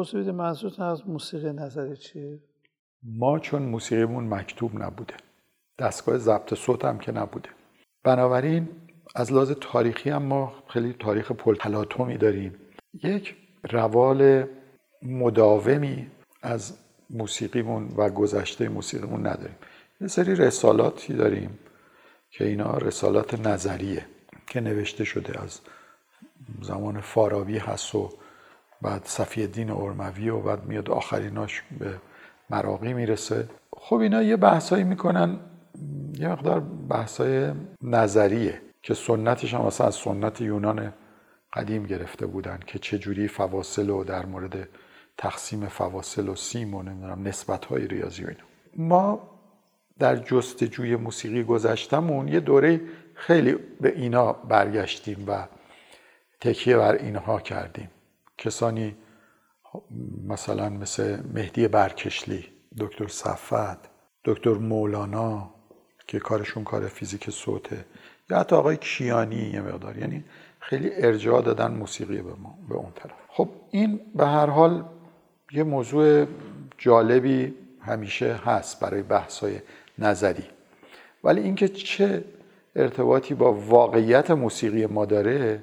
توضیح 0.04 0.32
بده 0.32 0.84
از 0.84 1.08
موسیقی 1.08 1.52
نظری 1.52 1.96
چیه؟ 1.96 2.38
ما 3.02 3.38
چون 3.38 3.62
موسیقیمون 3.62 4.34
مکتوب 4.34 4.82
نبوده. 4.82 5.14
دستگاه 5.78 6.18
ضبط 6.18 6.54
صوت 6.54 6.84
هم 6.84 6.98
که 6.98 7.12
نبوده. 7.12 7.48
بنابراین 8.04 8.68
از 9.14 9.32
لحاظ 9.32 9.52
تاریخی 9.60 10.10
هم 10.10 10.22
ما 10.22 10.52
خیلی 10.68 10.92
تاریخ 10.92 11.32
پلتلاتومی 11.32 12.16
داریم. 12.16 12.54
یک 13.04 13.36
روال 13.70 14.46
مداومی 15.02 16.06
از 16.42 16.78
موسیقیمون 17.10 17.88
و 17.96 18.10
گذشته 18.10 18.68
موسیقیمون 18.68 19.26
نداریم. 19.26 19.56
یه 20.00 20.08
سری 20.08 20.34
رسالاتی 20.34 21.14
داریم 21.14 21.58
که 22.30 22.44
اینا 22.44 22.78
رسالات 22.78 23.46
نظریه 23.46 24.06
که 24.46 24.60
نوشته 24.60 25.04
شده 25.04 25.42
از 25.42 25.60
زمان 26.62 27.00
فارابی 27.00 27.58
هست 27.58 27.94
و 27.94 28.10
بعد 28.82 29.02
صفی 29.04 29.42
الدین 29.42 29.70
ارموی 29.70 30.28
و 30.28 30.40
بعد 30.40 30.64
میاد 30.64 30.90
آخریناش 30.90 31.62
به 31.78 31.94
مراقی 32.50 32.92
می‌رسه. 32.92 33.48
خب 33.72 33.96
اینا 33.96 34.22
یه 34.22 34.36
بحثایی 34.36 34.84
می‌کنن 34.84 35.40
یه 36.18 36.28
مقدار 36.28 36.60
بحثای 36.88 37.52
نظریه 37.82 38.60
که 38.82 38.94
سنتش 38.94 39.54
هم 39.54 39.66
مثلا 39.66 39.86
از 39.86 39.94
سنت 39.94 40.40
یونان 40.40 40.92
قدیم 41.52 41.86
گرفته 41.86 42.26
بودن 42.26 42.60
که 42.66 42.78
چجوری 42.78 43.28
فواصل 43.28 43.90
و 43.90 44.04
در 44.04 44.26
مورد 44.26 44.68
تقسیم 45.18 45.66
فواصل 45.66 46.28
و 46.28 46.34
سیم 46.34 46.74
و 46.74 46.82
نمی‌دونم 46.82 47.28
نسبت 47.28 47.64
های 47.64 47.86
ریاضی 47.88 48.24
و 48.24 48.28
اینا. 48.28 48.40
ما 48.76 49.30
در 49.98 50.16
جستجوی 50.16 50.96
موسیقی 50.96 51.44
گذشتمون 51.44 52.28
یه 52.28 52.40
دوره 52.40 52.80
خیلی 53.14 53.56
به 53.80 53.92
اینا 53.96 54.32
برگشتیم 54.32 55.24
و 55.28 55.44
تکیه 56.40 56.76
بر 56.76 56.94
اینها 56.94 57.40
کردیم. 57.40 57.90
کسانی 58.38 58.96
مثلا 60.26 60.68
مثل 60.68 61.18
مهدی 61.34 61.68
برکشلی 61.68 62.44
دکتر 62.78 63.06
صفت 63.08 63.78
دکتر 64.24 64.54
مولانا 64.54 65.54
که 66.06 66.18
کارشون 66.18 66.64
کار 66.64 66.88
فیزیک 66.88 67.30
صوته 67.30 67.84
یا 68.30 68.38
حتی 68.38 68.56
آقای 68.56 68.76
کیانی 68.76 69.36
یه 69.36 69.60
مقدار. 69.60 69.98
یعنی 69.98 70.24
خیلی 70.60 70.90
ارجاع 70.94 71.42
دادن 71.42 71.70
موسیقی 71.70 72.22
به 72.22 72.34
ما 72.34 72.58
به 72.68 72.74
اون 72.74 72.92
طرف. 72.94 73.12
خب 73.28 73.48
این 73.70 74.00
به 74.14 74.26
هر 74.26 74.46
حال 74.46 74.84
یه 75.52 75.62
موضوع 75.62 76.26
جالبی 76.78 77.54
همیشه 77.80 78.32
هست 78.34 78.80
برای 78.80 79.02
بحث‌های 79.02 79.60
نظری. 79.98 80.44
ولی 81.24 81.40
اینکه 81.40 81.68
چه 81.68 82.24
ارتباطی 82.76 83.34
با 83.34 83.52
واقعیت 83.52 84.30
موسیقی 84.30 84.86
ما 84.86 85.04
داره 85.04 85.62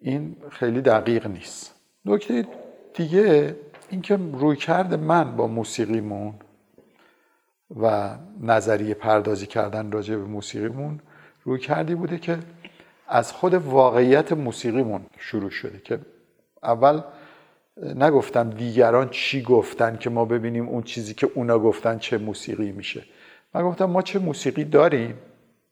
این 0.00 0.36
خیلی 0.50 0.80
دقیق 0.80 1.26
نیست. 1.26 1.79
نکته 2.10 2.46
دیگه 2.94 3.56
اینکه 3.90 4.18
روی 4.32 4.56
کرد 4.56 4.94
من 4.94 5.36
با 5.36 5.46
موسیقیمون 5.46 6.34
و 7.80 8.16
نظریه 8.40 8.94
پردازی 8.94 9.46
کردن 9.46 9.92
راجع 9.92 10.16
به 10.16 10.24
موسیقیمون 10.24 11.00
روی 11.44 11.58
کردی 11.58 11.94
بوده 11.94 12.18
که 12.18 12.38
از 13.08 13.32
خود 13.32 13.54
واقعیت 13.54 14.32
موسیقیمون 14.32 15.06
شروع 15.18 15.50
شده 15.50 15.80
که 15.84 15.98
اول 16.62 17.00
نگفتم 17.96 18.50
دیگران 18.50 19.08
چی 19.08 19.42
گفتن 19.42 19.96
که 19.96 20.10
ما 20.10 20.24
ببینیم 20.24 20.68
اون 20.68 20.82
چیزی 20.82 21.14
که 21.14 21.30
اونا 21.34 21.58
گفتن 21.58 21.98
چه 21.98 22.18
موسیقی 22.18 22.72
میشه. 22.72 23.04
من 23.54 23.62
گفتم 23.62 23.84
ما 23.84 24.02
چه 24.02 24.18
موسیقی 24.18 24.64
داریم 24.64 25.14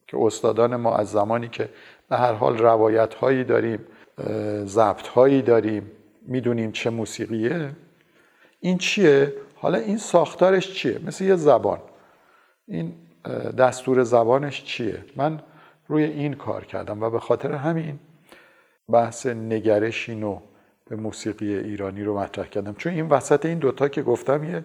که 0.07 0.17
استادان 0.21 0.77
ما 0.77 0.97
از 0.97 1.11
زمانی 1.11 1.49
که 1.49 1.69
به 2.09 2.17
هر 2.17 2.33
حال 2.33 2.59
روایت 2.59 3.15
هایی 3.15 3.45
داریم 3.45 3.79
ضبط 4.65 5.07
هایی 5.07 5.43
داریم 5.43 5.91
می‌دونیم 6.29 6.73
چه 6.73 6.91
موسیقیه. 6.91 7.71
این 8.61 8.79
چیه؟ 8.79 9.33
حالا 9.55 9.79
این 9.79 9.99
ساختارش 9.99 10.73
چیه؟ 10.73 10.99
مثل 11.07 11.25
یه 11.25 11.37
زبان. 11.37 11.79
این 12.69 12.93
دستور 13.59 14.03
زبانش 14.03 14.65
چیه؟ 14.65 15.05
من 15.17 15.41
روی 15.87 16.05
این 16.05 16.35
کار 16.35 16.65
کردم 16.65 17.03
و 17.03 17.11
به 17.11 17.21
خاطر 17.21 17.53
همین 17.53 17.99
بحث 18.89 19.27
نگرشی 19.27 20.15
نو 20.15 20.41
به 20.91 20.97
موسیقی 20.97 21.55
ایرانی 21.55 22.03
رو 22.05 22.19
مطرح 22.19 22.47
کردم. 22.47 22.75
چون 22.75 22.93
این 22.93 23.09
وسط 23.09 23.47
این 23.47 23.59
دوتا 23.59 23.89
که 23.89 24.03
گفتم 24.03 24.45
یه 24.45 24.65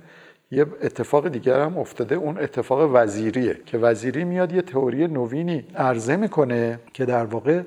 یه 0.51 0.65
اتفاق 0.81 1.27
دیگر 1.27 1.59
هم 1.59 1.77
افتاده. 1.77 2.15
اون 2.15 2.37
اتفاق 2.37 2.91
وزیریه 2.93 3.59
که 3.65 3.77
وزیری 3.77 4.23
میاد 4.23 4.51
یه 4.51 4.61
تئوری 4.61 5.07
نوینی 5.07 5.65
عرضه 5.75 6.15
می‌کنه 6.15 6.79
که 6.93 7.05
در 7.05 7.25
واقع 7.25 7.61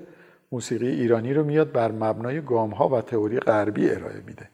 موسیقی 0.52 0.88
ایرانی 0.88 1.34
رو 1.34 1.44
میاد 1.44 1.72
بر 1.72 1.92
مبنای 1.92 2.40
گام 2.40 2.70
ها 2.70 2.88
و 2.88 3.00
تئوری 3.00 3.40
غربی 3.40 3.90
ارائه 3.90 4.22
میده 4.26 4.48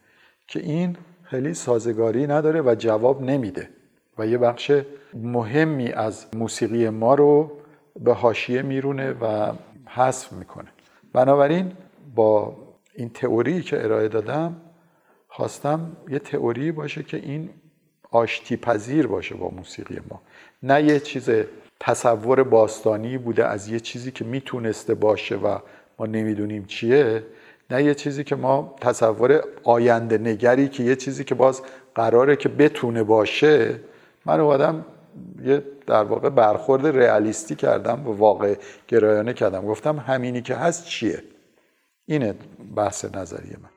که 0.47 0.59
این 0.59 0.97
خیلی 1.23 1.53
سازگاری 1.53 2.27
نداره 2.27 2.61
و 2.61 2.75
جواب 2.79 3.21
نمیده 3.21 3.69
و 4.17 4.27
یه 4.27 4.37
بخش 4.37 4.71
مهمی 5.13 5.91
از 5.91 6.25
موسیقی 6.35 6.89
ما 6.89 7.15
رو 7.15 7.51
به 7.99 8.13
حاشیه 8.13 8.61
میرونه 8.61 9.11
و 9.11 9.51
حذف 9.85 10.33
می‌کنه. 10.33 10.69
بنابراین 11.13 11.71
با 12.15 12.55
این 12.95 13.09
تئوری 13.09 13.61
که 13.61 13.83
ارائه 13.83 14.07
دادم 14.07 14.55
خواستم 15.27 15.97
یه 16.09 16.19
تئوری 16.19 16.71
باشه 16.71 17.03
که 17.03 17.17
این 17.17 17.49
آشتی 18.11 18.57
پذیر 18.57 19.07
باشه 19.07 19.35
با 19.35 19.49
موسیقی 19.49 19.99
ما. 20.09 20.21
نه 20.63 20.83
یه 20.83 20.99
چیز 20.99 21.29
تصور 21.79 22.43
باستانی 22.43 23.17
بوده 23.17 23.45
از 23.45 23.67
یه 23.67 23.79
چیزی 23.79 24.11
که 24.11 24.25
می‌تونسته 24.25 24.93
باشه 24.95 25.35
و 25.35 25.57
ما 25.99 26.05
نمی‌دونیم 26.05 26.65
چیه. 26.65 27.23
نه 27.71 27.83
یه 27.83 27.95
چیزی 27.95 28.23
که 28.23 28.35
ما 28.35 28.75
تصور 28.81 29.43
آینده 29.63 30.17
نگری 30.17 30.67
که 30.67 30.83
یه 30.83 30.95
چیزی 30.95 31.23
که 31.23 31.35
باز 31.35 31.61
قراره 31.95 32.35
که 32.35 32.49
بتونه 32.49 33.03
باشه. 33.03 33.79
من 34.25 34.39
اومدم 34.39 34.85
یه 35.43 35.63
در 35.87 36.03
واقع 36.03 36.29
برخورد 36.29 36.87
رئالیستی 36.87 37.55
کردم 37.55 38.07
و 38.07 38.11
واقع 38.11 38.55
گرایانه 38.87 39.33
کردم. 39.33 39.65
گفتم 39.65 39.97
همینی 39.97 40.41
که 40.41 40.55
هست 40.55 40.85
چیه؟ 40.85 41.23
اینه 42.05 42.35
بحث 42.75 43.05
نظریه 43.05 43.57
من. 43.63 43.72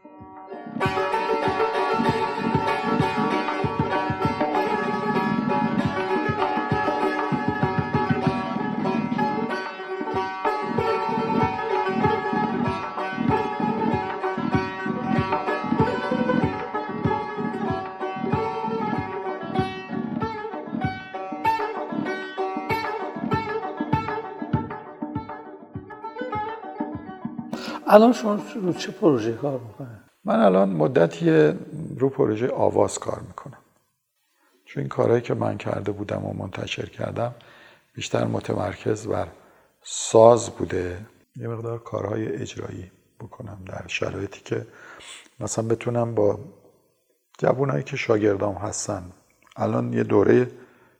الان 27.86 28.12
شما 28.12 28.38
رو 28.54 28.72
چه 28.72 28.92
پروژه 28.92 29.32
کار 29.32 29.60
می‌کنه 29.60 30.00
من 30.24 30.40
الان 30.40 30.68
مدتی 30.68 31.52
رو 31.96 32.08
پروژه 32.08 32.50
آواز 32.50 32.98
کار 32.98 33.20
می‌کنم. 33.20 33.58
چون 34.64 34.80
این 34.80 34.88
کارهایی 34.88 35.22
که 35.22 35.34
من 35.34 35.58
کرده 35.58 35.92
بودم 35.92 36.24
و 36.24 36.32
منتشر 36.32 36.86
کردم 36.86 37.34
بیشتر 37.94 38.24
متمرکز 38.24 39.06
بر 39.06 39.28
ساز 39.82 40.50
بوده. 40.50 41.06
یه 41.36 41.48
مقدار 41.48 41.78
کارهای 41.78 42.28
اجرایی 42.28 42.90
بکنم 43.20 43.58
در 43.66 43.84
شرایطی 43.86 44.40
که 44.44 44.66
مثلا 45.40 45.68
بتونم 45.68 46.14
با 46.14 46.38
جوانایی 47.38 47.82
که 47.82 47.96
شاگردام 47.96 48.54
هستن 48.54 49.12
الان 49.56 49.92
یه 49.92 50.02
دوره 50.02 50.50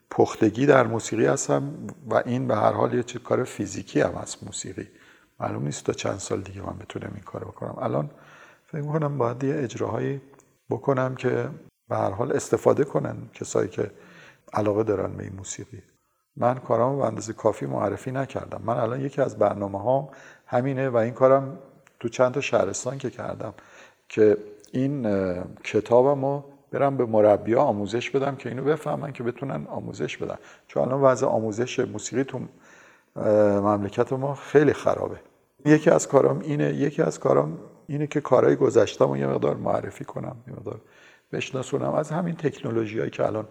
پختگی 0.09 0.65
در 0.65 0.87
موسیقی 0.87 1.25
هستم 1.25 1.73
و 2.09 2.23
این 2.25 2.47
به 2.47 2.55
هر 2.55 2.71
حال 2.71 2.93
یه 2.93 3.03
چیز 3.03 3.21
کار 3.21 3.43
فیزیکی 3.43 4.01
هم 4.01 4.11
هست 4.11 4.43
موسیقی. 4.43 4.87
معلوم 5.39 5.63
نیست 5.63 5.85
تا 5.85 5.93
چند 5.93 6.17
سال 6.17 6.41
دیگه 6.41 6.61
من 6.61 6.77
بتونم 6.77 7.11
این 7.13 7.23
کار 7.23 7.43
بکنم. 7.43 7.75
الان 7.77 8.09
فکر 8.65 8.81
می‌کنم 8.81 9.17
باید 9.17 9.43
یه 9.43 9.55
اجراهایی 9.57 10.21
بکنم 10.69 11.15
که 11.15 11.49
به 11.89 11.95
هر 11.95 12.11
حال 12.11 12.31
استفاده 12.31 12.83
کنن 12.83 13.17
کسایی 13.33 13.69
که 13.69 13.91
علاقه 14.53 14.83
دارن 14.83 15.17
به 15.17 15.23
این 15.23 15.33
موسیقی. 15.35 15.81
من 16.35 16.55
کارامو 16.55 16.97
به 16.97 17.05
اندازه 17.05 17.33
کافی 17.33 17.65
معرفی 17.65 18.11
نکردم. 18.11 18.61
من 18.65 18.77
الان 18.77 19.01
یکی 19.01 19.21
از 19.21 19.37
برنامه 19.37 20.07
همینه 20.45 20.89
و 20.89 20.97
این 20.97 21.13
کارم 21.13 21.57
تو 21.99 22.09
چند 22.09 22.33
تا 22.33 22.41
شهرستان 22.41 22.97
که 22.97 23.09
کردم 23.09 23.53
که 24.09 24.37
این 24.71 25.07
کتابمو 25.63 26.43
برم 26.71 26.97
به 26.97 27.05
مربیا 27.05 27.61
آموزش 27.61 28.09
بدم 28.09 28.35
که 28.35 28.49
اینو 28.49 28.63
بفهمن 28.63 29.11
که 29.11 29.23
بتونن 29.23 29.67
آموزش 29.67 30.17
بدن. 30.17 30.37
چون 30.67 30.83
الان 30.83 31.01
وضع 31.01 31.27
آموزش 31.27 31.79
موسیقی 31.79 32.23
تو 32.23 32.39
مملکت 33.61 34.13
ما 34.13 34.35
خیلی 34.35 34.73
خرابه. 34.73 35.19
یکی 35.65 35.89
از 35.89 36.07
کارام 36.07 36.39
اینه 36.39 36.73
یکی 36.73 37.01
از 37.01 37.19
کارام 37.19 37.59
اینه 37.87 38.07
که 38.07 38.21
کارهای 38.21 38.55
گذشتم 38.55 39.09
و 39.09 39.17
یه 39.17 39.27
مقدار 39.27 39.55
معرفی 39.55 40.05
کنم 40.05 40.35
یه 40.47 40.53
مقدار 40.53 40.81
بشناسونم. 41.31 41.93
از 41.93 42.11
همین 42.11 42.35
تکنولوژی 42.35 42.99
هایی 42.99 43.11
که 43.11 43.25
الان 43.25 43.47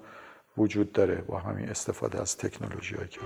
وجود 0.59 0.93
داره 0.93 1.15
با 1.15 1.39
همین 1.39 1.69
استفاده 1.69 2.21
از 2.21 2.37
تکنولوژی 2.37 2.97
که 3.11 3.21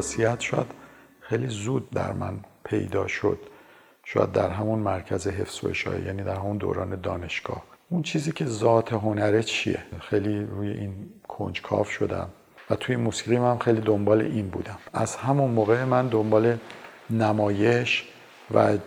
حساسیت 0.00 0.40
شاید 0.40 0.66
خیلی 1.20 1.46
زود 1.46 1.90
در 1.90 2.12
من 2.12 2.40
پیدا 2.64 3.06
شد. 3.06 3.38
شاید 4.04 4.32
در 4.32 4.50
همون 4.50 4.78
مرکز 4.78 5.26
حفظ 5.26 5.64
و 5.64 5.68
اشاره 5.68 6.06
یعنی 6.06 6.22
در 6.22 6.34
همون 6.34 6.56
دوران 6.56 7.00
دانشگاه. 7.00 7.62
اون 7.90 8.02
چیزی 8.02 8.32
که 8.32 8.46
ذات 8.46 8.92
هنره 8.92 9.42
چیه؟ 9.42 9.78
خیلی 10.00 10.44
روی 10.44 10.70
این 10.70 10.92
کنجکاو 11.28 11.84
شدم 11.84 12.28
و 12.70 12.74
توی 12.74 12.96
موسیقی 12.96 13.38
من 13.38 13.58
خیلی 13.58 13.80
دنبال 13.80 14.20
این 14.20 14.48
بودم. 14.48 14.78
از 14.92 15.16
همون 15.16 15.50
موقع 15.50 15.84
من 15.84 16.08
دنبال 16.08 16.56
نمایش 17.10 18.08
و 18.54 18.78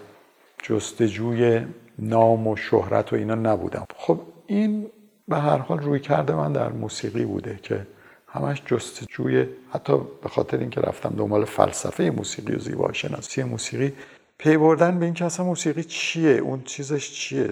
جستجوی 0.64 1.66
نام 2.00 2.48
و 2.48 2.56
شهرت 2.56 3.14
و 3.14 3.16
اینا 3.16 3.36
نبودم. 3.36 3.86
خب 3.98 4.20
این 4.48 4.90
به 5.28 5.38
هر 5.40 5.58
حال 5.58 5.80
روی 5.80 6.00
کرده 6.00 6.36
من 6.36 6.54
در 6.54 6.70
موسیقی 6.70 7.26
بوده 7.26 7.60
که 7.64 7.88
همش 8.34 8.64
جستجوی 8.66 9.48
حتی 9.72 9.98
به 10.24 10.30
خاطر 10.30 10.58
اینکه 10.58 10.82
رفتم 10.82 11.10
دنبال 11.18 11.46
فلسفه 11.46 12.10
موسیقی 12.10 12.56
و 12.56 12.60
زیبا 12.60 12.94
شناسی 12.94 13.44
موسیقی 13.44 13.94
پی 14.38 14.58
بردن 14.58 15.00
به 15.00 15.06
اینکه 15.06 15.26
اصلا 15.26 15.46
موسیقی 15.46 15.84
چیه؟ 15.84 16.32
اون 16.32 16.62
چیزش 16.64 17.12
چیه؟ 17.12 17.50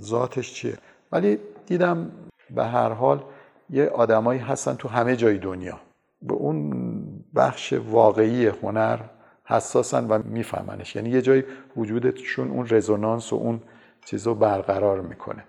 ذاتش 0.00 0.54
چیه؟ 0.54 0.78
ولی 1.12 1.38
دیدم 1.66 2.10
به 2.50 2.64
هر 2.64 2.88
حال 2.88 3.24
یه 3.70 3.88
آدمایی 3.88 4.40
هستن 4.40 4.74
تو 4.74 4.88
همه 4.88 5.16
جای 5.16 5.38
دنیا. 5.38 5.80
به 6.22 6.34
اون 6.34 6.94
بخش 7.34 7.72
واقعی 7.72 8.46
هنر 8.46 8.98
حساسن 9.44 10.06
و 10.06 10.18
میفهمنش. 10.24 10.96
یعنی 10.96 11.10
یه 11.10 11.22
جای 11.22 11.44
وجودشون 11.76 12.50
اون 12.50 12.66
رزونانس 12.70 13.32
و 13.32 13.36
اون 13.36 13.60
چیز 14.04 14.26
رو 14.26 14.34
برقرار 14.34 15.00
می‌کنه. 15.00 15.44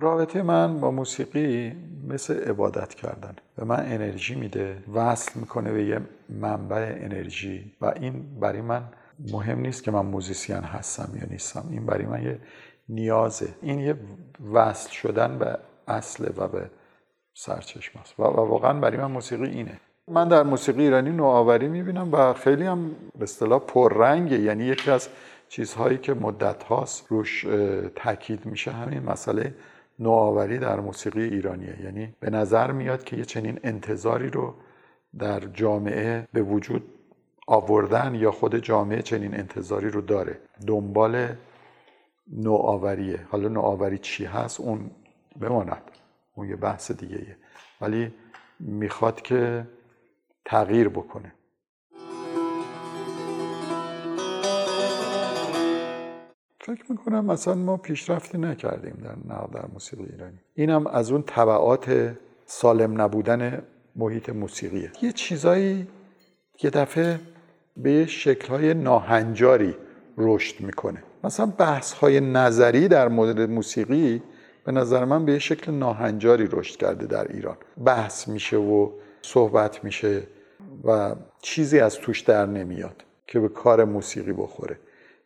رابطه 0.00 0.42
من 0.42 0.80
با 0.80 0.90
موسیقی 0.90 1.72
مثل 2.08 2.50
عبادت 2.50 2.94
کردن. 2.94 3.36
به 3.56 3.64
من 3.64 3.92
انرژی 3.92 4.34
میده 4.34 4.82
وصل 4.94 5.40
می‌کنه 5.40 5.72
به 5.72 5.84
یه 5.84 6.00
منبع 6.28 6.98
انرژی 7.00 7.72
و 7.80 7.86
این 7.86 8.40
برای 8.40 8.60
من 8.60 8.82
مهم 9.32 9.60
نیست 9.60 9.84
که 9.84 9.90
من 9.90 10.06
موزیسین 10.06 10.56
هستم 10.56 11.16
یا 11.16 11.26
نیستم. 11.30 11.64
این 11.70 11.86
برای 11.86 12.06
من 12.06 12.22
یه 12.22 12.38
نیازه. 12.88 13.48
این 13.62 13.78
یه 13.78 13.94
وصل 14.52 14.90
شدن 14.90 15.38
به 15.38 15.58
اصل 15.88 16.28
و 16.36 16.48
به 16.48 16.70
سرچشمه 17.34 18.02
است. 18.02 18.20
و, 18.20 18.22
واقعا 18.22 18.80
برای 18.80 18.96
من 18.96 19.10
موسیقی 19.10 19.46
اینه. 19.46 19.80
من 20.08 20.28
در 20.28 20.42
موسیقی 20.42 20.82
ایرانی 20.82 21.10
نوآوری 21.10 21.68
می‌بینم 21.68 22.12
و 22.12 22.32
خیلی 22.32 22.64
هم 22.64 22.90
به 23.18 23.22
اصطلاح 23.22 23.60
پررنگه. 23.60 24.38
یعنی 24.38 24.64
یکی 24.64 24.90
از 24.90 25.08
چیزهایی 25.48 25.98
که 25.98 26.14
مدت 26.14 26.62
هاست 26.62 27.06
روش 27.08 27.46
تاکید 27.96 28.46
میشه 28.46 28.70
همین 28.70 29.02
مسئله 29.02 29.54
نوآوری 29.98 30.58
در 30.58 30.80
موسیقی 30.80 31.22
ایرانیه. 31.22 31.82
یعنی 31.82 32.14
به 32.20 32.30
نظر 32.30 32.72
میاد 32.72 33.04
که 33.04 33.16
یه 33.16 33.24
چنین 33.24 33.60
انتظاری 33.64 34.30
رو 34.30 34.54
در 35.18 35.40
جامعه 35.40 36.28
به 36.32 36.42
وجود 36.42 36.82
آوردن 37.46 38.14
یا 38.14 38.30
خود 38.30 38.56
جامعه 38.56 39.02
چنین 39.02 39.34
انتظاری 39.34 39.90
رو 39.90 40.00
داره. 40.00 40.38
دنبال 40.66 41.28
نوآوریه. 42.32 43.26
حالا 43.30 43.48
نوآوری 43.48 43.98
چی 43.98 44.24
هست؟ 44.24 44.60
اون 44.60 44.90
بماند. 45.40 45.82
اون 46.34 46.48
یه 46.48 46.56
بحث 46.56 46.90
دیگه. 46.90 47.36
ولی 47.80 48.14
می‌خواد 48.60 49.22
که 49.22 49.66
تغییر 50.44 50.88
بکنه. 50.88 51.32
فکر 56.68 56.84
می‌کنم 56.88 57.24
مثلا 57.24 57.54
ما 57.54 57.76
پیشرفتی 57.76 58.38
نکردیم 58.38 58.98
در 59.04 59.34
نقد 59.34 59.54
در 59.54 59.66
موسیقی 59.72 60.04
ایرانی. 60.12 60.38
اینم 60.54 60.86
از 60.86 61.12
اون 61.12 61.22
طبعات 61.22 62.14
سالم 62.46 63.00
نبودن 63.00 63.62
محیط 63.96 64.28
موسیقیه. 64.28 64.92
یه 65.02 65.12
چیزایی 65.12 65.86
یه 66.62 66.70
دفعه 66.70 67.20
به 67.76 68.06
شکلهای 68.06 68.74
ناهنجاری 68.74 69.74
رشد 70.18 70.60
می‌کنه. 70.60 71.02
مثلا 71.24 71.46
بحث 71.46 71.92
های 71.92 72.20
نظری 72.20 72.88
در 72.88 73.08
مورد 73.08 73.40
موسیقی 73.40 74.22
به 74.64 74.72
نظر 74.72 75.04
من 75.04 75.24
به 75.24 75.38
شکل 75.38 75.72
ناهنجاری 75.72 76.48
رشد 76.52 76.76
کرده 76.76 77.06
در 77.06 77.32
ایران. 77.32 77.56
بحث 77.84 78.28
میشه 78.28 78.56
و 78.56 78.90
صحبت 79.22 79.84
میشه 79.84 80.22
و 80.84 81.14
چیزی 81.42 81.80
از 81.80 81.94
توش 81.94 82.20
در 82.20 82.46
نمیاد 82.46 83.04
که 83.26 83.40
به 83.40 83.48
کار 83.48 83.84
موسیقی 83.84 84.32
بخوره. 84.32 84.78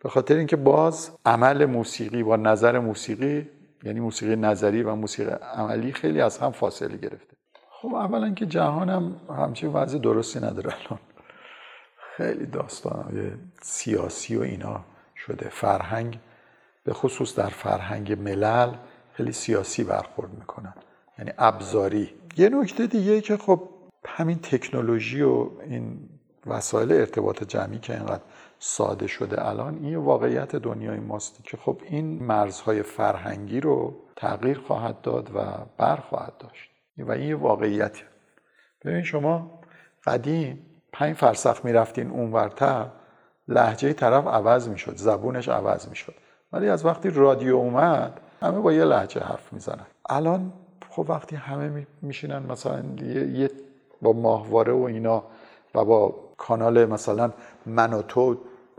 به 0.03 0.09
خاطر 0.09 0.37
اینکه 0.37 0.57
باز 0.57 1.11
عمل 1.27 1.65
موسیقی 1.65 2.23
با 2.23 2.37
نظر 2.37 2.79
موسیقی 2.79 3.49
یعنی 3.83 4.01
موسیقی 4.01 4.37
نظری 4.37 4.83
و 4.83 4.95
موسیقی 4.95 5.31
عملی 5.31 5.93
خیلی 5.93 6.21
از 6.21 6.38
هم 6.38 6.51
فاصله 6.53 6.97
گرفته. 6.97 7.37
خب 7.71 7.95
اولا 7.95 8.35
که 8.35 8.61
هم 8.61 9.17
همچین 9.29 9.73
وضع 9.73 9.99
درستی 9.99 10.38
نداره 10.38 10.75
الان. 10.75 11.01
خیلی 12.17 12.47
داستان 12.47 13.38
سیاسی 13.62 14.37
و 14.37 14.41
اینا 14.41 14.85
شده. 15.17 15.49
فرهنگ 15.49 16.19
به 16.85 16.93
خصوص 16.93 17.38
در 17.38 17.49
فرهنگ 17.49 18.12
ملل 18.12 18.75
خیلی 19.12 19.33
سیاسی 19.33 19.85
برخورد 19.85 20.31
می‌کنن 20.38 20.75
یعنی 21.19 21.31
ابزاری. 21.38 22.15
یه 22.37 22.49
نکته 22.49 22.87
دیگه 22.87 23.21
که 23.21 23.37
خب 23.37 23.69
همین 24.07 24.38
تکنولوژی 24.38 25.23
و 25.23 25.49
این 25.67 26.09
وسایل 26.47 26.93
ارتباط 26.93 27.45
جمعی 27.45 27.79
که 27.79 27.95
اینقدر 27.95 28.23
ساده 28.59 29.07
شده 29.07 29.49
الان 29.49 29.79
این 29.83 29.97
واقعیت 29.97 30.57
دنیای 30.57 31.01
ماست 31.01 31.45
که 31.45 31.57
خب 31.57 31.81
این 31.85 32.23
مرزهای 32.23 32.83
فرهنگی 32.83 33.61
رو 33.61 33.95
تغییر 34.17 34.59
خواهد 34.59 35.01
داد 35.01 35.31
و 35.35 35.41
بر 35.79 35.97
خواهد 35.97 36.33
داشت. 36.39 36.71
و 36.99 37.13
این 37.13 37.35
واقعیت 37.35 38.03
ببین 38.85 39.03
شما 39.03 39.61
قدیم 40.05 40.67
پنج 40.93 41.17
فرسخ 41.17 41.65
می‌رفتین 41.65 42.11
اونورتر 42.11 42.87
لحجه 43.49 43.93
طرف 43.93 44.27
عوض 44.27 44.69
می‌شد 44.69 44.97
زبونش 44.97 45.49
عوض 45.49 45.89
می‌شد. 45.89 46.15
ولی 46.53 46.69
از 46.69 46.85
وقتی 46.85 47.11
رادیو 47.11 47.57
اومد 47.57 48.21
همه 48.43 48.61
با 48.61 48.73
یه 48.73 48.85
لحجه 48.85 49.21
حرف 49.21 49.53
می‌زنن. 49.53 49.87
الان 50.09 50.53
خب 50.91 51.07
وقتی 51.09 51.37
همه 51.37 51.87
میشینن 52.03 52.39
مثلا 52.39 52.85
یه 53.33 53.51
با 54.03 54.13
ماهواره 54.13 54.73
و 54.73 54.83
اینا 54.83 55.25
و 55.75 55.85
با 55.85 56.15
کانال 56.43 56.85
مثلا 56.85 57.33
من 57.67 57.93
و 57.93 58.03
تو 58.03 58.39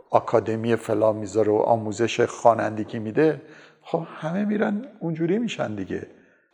آکادمی 0.09 0.75
فلان 0.75 1.15
می‌ذاره 1.15 1.51
و 1.51 1.55
آموزش 1.55 2.21
خوانندگی 2.21 2.99
میده 2.99 3.41
خب 3.81 4.03
همه 4.15 4.45
میرن 4.45 4.85
اونجوری 4.99 5.37
میشن 5.39 5.75
دیگه. 5.75 6.07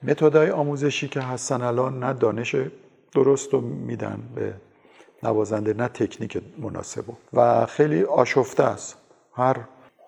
متدای 0.04 0.50
آموزشی 0.50 1.08
که 1.08 1.22
هستن 1.22 1.62
الان 1.62 2.00
نه 2.04 2.14
دانش 2.14 2.56
درست 3.12 3.54
رو 3.54 3.62
میدن 3.62 4.20
به 4.36 4.54
نوازنده 5.24 5.74
نه 5.74 5.88
تکنیک 5.88 6.42
مناسب 6.58 7.06
و 7.34 7.66
خیلی 7.66 8.04
آشفته 8.04 8.64
است. 8.64 8.98
هر 9.34 9.58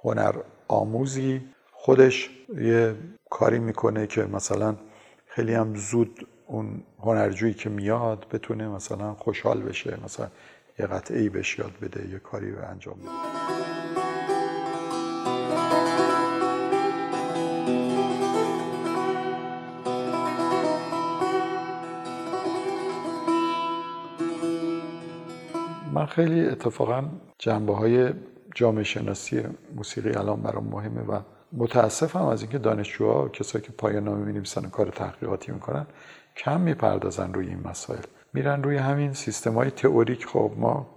هنر 0.04 0.36
آموزی 0.68 1.42
خودش 1.72 2.30
یه 2.58 2.96
کاری 3.30 3.60
می‌کنه 3.60 4.08
که 4.08 4.22
مثلا 4.22 4.76
خیلی 5.28 5.54
هم 5.54 5.76
زود 5.76 6.28
اون 6.48 6.84
هنرجویی 7.00 7.54
که 7.54 7.70
میاد 7.70 8.26
بتونه 8.32 8.68
مثلا 8.68 9.14
خوشحال 9.14 9.62
بشه 9.62 9.98
مثلا 10.06 10.28
یه 10.82 10.88
قطعه 10.88 11.20
ای 11.20 11.30
بهش 11.30 11.60
یاد 11.60 11.72
بده 11.82 12.10
یه 12.10 12.20
کاری 12.20 12.52
رو 12.52 12.70
انجام 12.70 12.96
بده. 12.96 13.10
من 25.94 26.06
خیلی 26.06 26.48
اتفاقا 26.48 27.04
جنبه 27.40 27.76
های 27.76 28.14
جامعه 28.56 28.84
شناسی 28.84 29.44
موسیقی 29.76 30.10
الان 30.10 30.42
برام 30.42 30.68
مهمه 30.68 31.02
و 31.02 31.20
متاسفم 31.52 32.26
از 32.26 32.42
اینکه 32.42 32.58
دانشجوها 32.58 33.30
کسایی 33.30 33.66
که 33.66 33.72
پایان 33.72 34.04
نامه 34.04 34.26
می‌نویسن 34.26 34.66
و 34.66 34.70
کار 34.70 34.90
تحقیقاتی 34.90 35.52
می‌کنن 35.52 35.86
کم 36.38 36.62
می‌پردازن 36.62 37.34
روی 37.34 37.48
این 37.48 37.68
مسائل. 37.68 38.04
میرن 38.34 38.64
روی 38.64 38.78
همین 38.78 39.14
سیستم 39.14 39.54
های 39.54 39.72
تئوریک. 39.72 40.26
خب 40.26 40.52
ما 40.58 40.88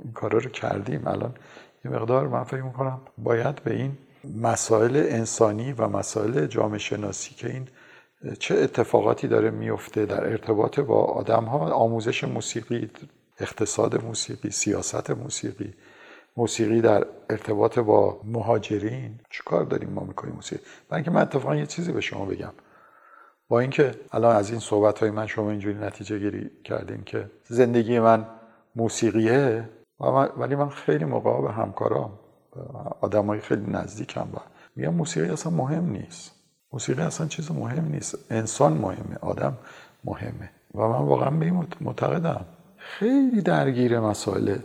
این 0.00 0.12
کارا 0.12 0.38
رو 0.38 0.50
کردیم. 0.50 1.06
الان 1.06 1.34
یه 1.84 1.90
مقدار 1.90 2.28
من 2.28 2.44
فکر 2.44 2.62
می‌کنم 2.62 3.00
باید 3.18 3.62
به 3.62 3.74
این 3.74 3.98
مسائل 4.42 4.96
انسانی 4.96 5.72
و 5.72 5.88
مسائل 5.88 6.46
جامعه 6.46 6.78
شناسی 6.78 7.34
که 7.34 7.50
این 7.50 7.68
چه 8.38 8.54
اتفاقاتی 8.54 9.28
داره 9.28 9.50
میفته 9.50 10.06
در 10.06 10.26
ارتباط 10.26 10.80
با 10.80 11.04
آدم 11.04 11.44
ها 11.44 11.58
آموزش 11.58 12.24
موسیقی 12.24 12.90
اقتصاد 13.40 14.04
موسیقی 14.04 14.50
سیاست 14.50 15.10
موسیقی 15.10 15.74
موسیقی 16.36 16.80
در 16.80 17.06
ارتباط 17.30 17.78
با 17.78 18.20
مهاجرین. 18.24 19.20
چیکار 19.30 19.64
داریم 19.64 19.90
ما 19.90 20.04
می‌کنیم 20.04 20.34
موسیقی؟ 20.34 20.62
برای 20.88 20.98
اینکه 20.98 21.10
من 21.10 21.22
اتفاقا 21.22 21.56
یه 21.56 21.66
چیزی 21.66 21.92
به 21.92 22.00
شما 22.00 22.24
بگم. 22.24 22.52
با 23.48 23.60
اینکه 23.60 23.94
الان 24.12 24.36
از 24.36 24.50
این 24.50 24.60
صحبت 24.60 24.98
های 24.98 25.10
من 25.10 25.26
شما 25.26 25.50
اینجوری 25.50 25.78
نتیجه 25.78 26.18
گیری 26.18 26.50
کردین 26.64 27.02
که 27.04 27.30
زندگی 27.48 27.98
من 27.98 28.26
موسیقیه 28.76 29.68
ولی 30.36 30.54
من 30.54 30.68
خیلی 30.68 31.04
موقع 31.04 31.42
به 31.42 31.52
همکارام 31.52 32.18
آدم 33.00 33.26
های 33.26 33.40
خیلی 33.40 33.70
نزدیکم 33.70 34.28
و 34.34 34.38
میگم 34.76 34.94
موسیقی 34.94 35.28
اصلا 35.28 35.52
مهم 35.52 35.90
نیست. 35.90 36.32
موسیقی 36.72 37.02
اصلا 37.02 37.26
چیز 37.26 37.50
مهم 37.50 37.84
نیست. 37.84 38.18
انسان 38.30 38.72
مهمه 38.72 39.16
آدم 39.20 39.58
مهمه. 40.04 40.50
و 40.74 40.78
من 40.78 40.98
واقعا 40.98 41.30
به 41.30 41.44
این 41.46 41.66
معتقدم. 41.80 42.46
خیلی 42.76 43.42
درگیر 43.42 44.00
مسائل 44.00 44.56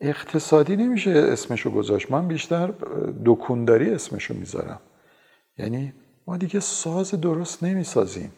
اقتصادی 0.00 0.76
نمیشه 0.76 1.10
اسمشو 1.10 1.70
گذاشت. 1.70 2.10
من 2.10 2.28
بیشتر 2.28 2.72
دکونداری 3.24 3.94
اسمشو 3.94 4.34
می‌ذارم. 4.34 4.80
یعنی 5.58 5.92
ما 6.28 6.36
دیگه 6.36 6.60
ساز 6.60 7.10
درست 7.10 7.62
نمی‌سازیم. 7.62 8.32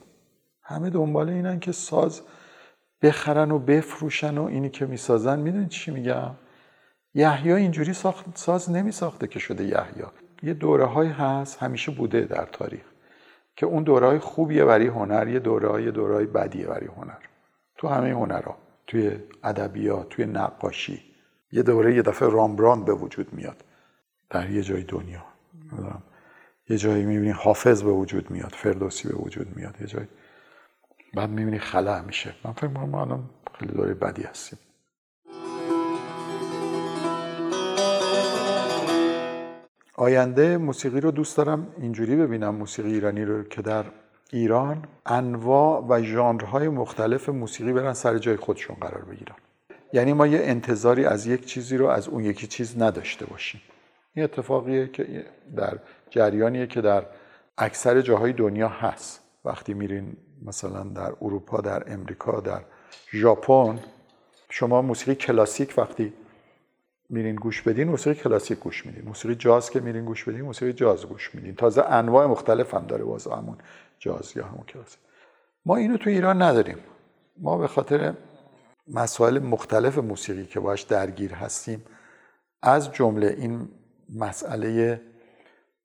همه 0.63 0.91
دنبال 0.91 1.29
اینن 1.29 1.61
که 1.61 1.73
ساز 1.73 2.23
بخرن 3.03 3.51
و 3.51 3.59
بفروشن 3.59 4.39
و 4.39 4.45
اینی 4.45 4.71
که 4.71 4.87
می‌سازن. 4.87 5.39
می‌دونید 5.39 5.69
چی 5.69 5.91
میگم؟ 5.91 6.31
یحیی 7.15 7.53
اینجوری 7.53 7.93
ساخت 7.93 8.39
ساز 8.39 8.71
نمیساخته 8.71 9.27
که 9.27 9.39
شده 9.39 9.65
یحیی. 9.65 10.05
یه 10.43 10.55
دوره 10.55 10.85
های 10.85 11.09
هست 11.09 11.63
همیشه 11.63 11.93
بوده 11.93 12.21
در 12.21 12.45
تاریخ 12.53 12.85
که 13.57 13.67
اون 13.67 13.83
دوره 13.83 14.07
های 14.07 14.19
خوبیه 14.19 14.65
برای 14.65 14.87
هنر 14.87 15.29
یه 15.29 15.39
دوره 15.39 15.69
های 15.69 15.91
دوره 15.91 16.15
های 16.15 16.27
بدیه 16.27 16.67
برای 16.67 16.87
هنر. 16.87 17.19
تو 17.77 17.89
همه 17.89 18.11
هنرها 18.11 18.57
توی 18.87 19.17
ادبیات 19.45 20.09
توی 20.09 20.27
نقاشی. 20.27 21.03
یه 21.53 21.63
دوره 21.63 21.95
یه 21.95 22.03
دفعه 22.03 22.29
رامبراند 22.29 22.85
به 22.85 22.93
وجود 22.93 23.33
میاد. 23.33 23.65
در 24.31 24.51
یه 24.51 24.63
جای 24.63 24.83
دنیا. 24.83 25.23
یه 26.71 26.77
جایی 26.77 27.05
می‌بینی 27.05 27.31
حافظ 27.31 27.83
به 27.83 27.91
وجود 27.91 28.31
میاد 28.31 28.53
فردوسی 28.57 29.09
به 29.09 29.15
وجود 29.15 29.57
میاد 29.57 29.77
یه 29.81 29.87
جایی. 29.87 30.09
بعد 31.15 31.31
می‌بینی 31.31 31.59
خلع 31.59 32.01
میشه. 32.01 32.35
من 32.45 32.53
فکر 32.53 32.67
می‌کنم 32.67 32.89
ما 32.89 33.01
الان 33.01 33.31
خیلی 33.59 33.73
دوره 33.73 33.95
بدی 33.95 34.23
هستیم. 34.23 34.59
آینده 39.97 40.59
موسیقی 40.59 41.01
رو 41.01 41.11
دوست 41.11 41.37
دارم 41.37 41.67
اینجوری 41.81 42.17
ببینم 42.17 42.55
موسیقی 42.55 42.93
ایرانی 42.93 43.25
رو 43.25 43.43
که 43.43 43.63
در 43.63 43.85
ایران 44.33 44.85
انواع 45.07 45.87
و 45.89 46.03
ژانرهای 46.03 46.69
مختلف 46.69 47.29
موسیقی 47.29 47.73
برن 47.73 47.93
سر 47.93 48.19
جای 48.19 48.37
خودشون 48.37 48.77
قرار 48.77 49.05
بگیرن. 49.05 49.37
یعنی 49.93 50.13
ما 50.13 50.27
یه 50.27 50.41
انتظاری 50.43 51.05
از 51.05 51.27
یک 51.27 51.47
چیزی 51.47 51.77
رو 51.77 51.87
از 51.87 52.09
اون 52.09 52.25
یکی 52.25 52.47
چیز 52.47 52.83
نداشته 52.83 53.27
باشیم. 53.27 53.61
این 54.15 54.25
اتفاقیه 54.25 54.89
که 54.89 55.27
در 55.57 55.79
جریانیه 56.11 56.67
که 56.67 56.81
در 56.81 57.07
اکثر 57.59 58.01
جاهای 58.01 58.33
دنیا 58.33 58.69
هست. 58.69 59.21
وقتی 59.45 59.75
میرین 59.75 60.17
مثلا 60.43 60.83
در 60.83 61.13
اروپا 61.23 61.61
در 61.61 61.93
امریکا 61.93 62.41
در 62.41 62.61
ژاپن 63.13 63.79
شما 64.51 64.83
موسیقی 64.83 65.15
کلاسیک 65.15 65.75
وقتی 65.77 66.13
میرین 67.11 67.35
گوش 67.35 67.63
بدین 67.63 67.89
موسیقی 67.89 68.21
کلاسیک 68.21 68.59
گوش 68.59 68.87
میدین. 68.87 69.05
موسیقی 69.05 69.35
جاز 69.35 69.71
که 69.71 69.81
میرین 69.81 70.05
گوش 70.05 70.25
بدین 70.25 70.43
موسیقی 70.43 70.73
جاز 70.73 71.07
گوش 71.07 71.35
میدین. 71.35 71.55
تازه 71.55 71.83
انواع 71.83 72.27
مختلف 72.27 72.75
هم 72.75 72.87
داره 72.87 73.05
باز 73.05 73.27
همون 73.27 73.59
جاز 73.99 74.37
یا 74.37 74.45
همون 74.45 74.65
کلاسیک 74.65 75.01
ما 75.67 75.77
اینو 75.77 75.97
تو 75.97 76.11
ایران 76.11 76.43
نداریم. 76.43 76.79
ما 77.39 77.59
به 77.59 77.67
خاطر 77.67 78.15
مسائل 78.89 79.39
مختلف 79.39 79.99
موسیقی 79.99 80.47
که 80.47 80.61
باش 80.61 80.83
درگیر 80.83 81.35
هستیم 81.35 81.85
از 82.63 82.93
جمله 82.93 83.27
این 83.39 83.69
مسئله 84.15 85.01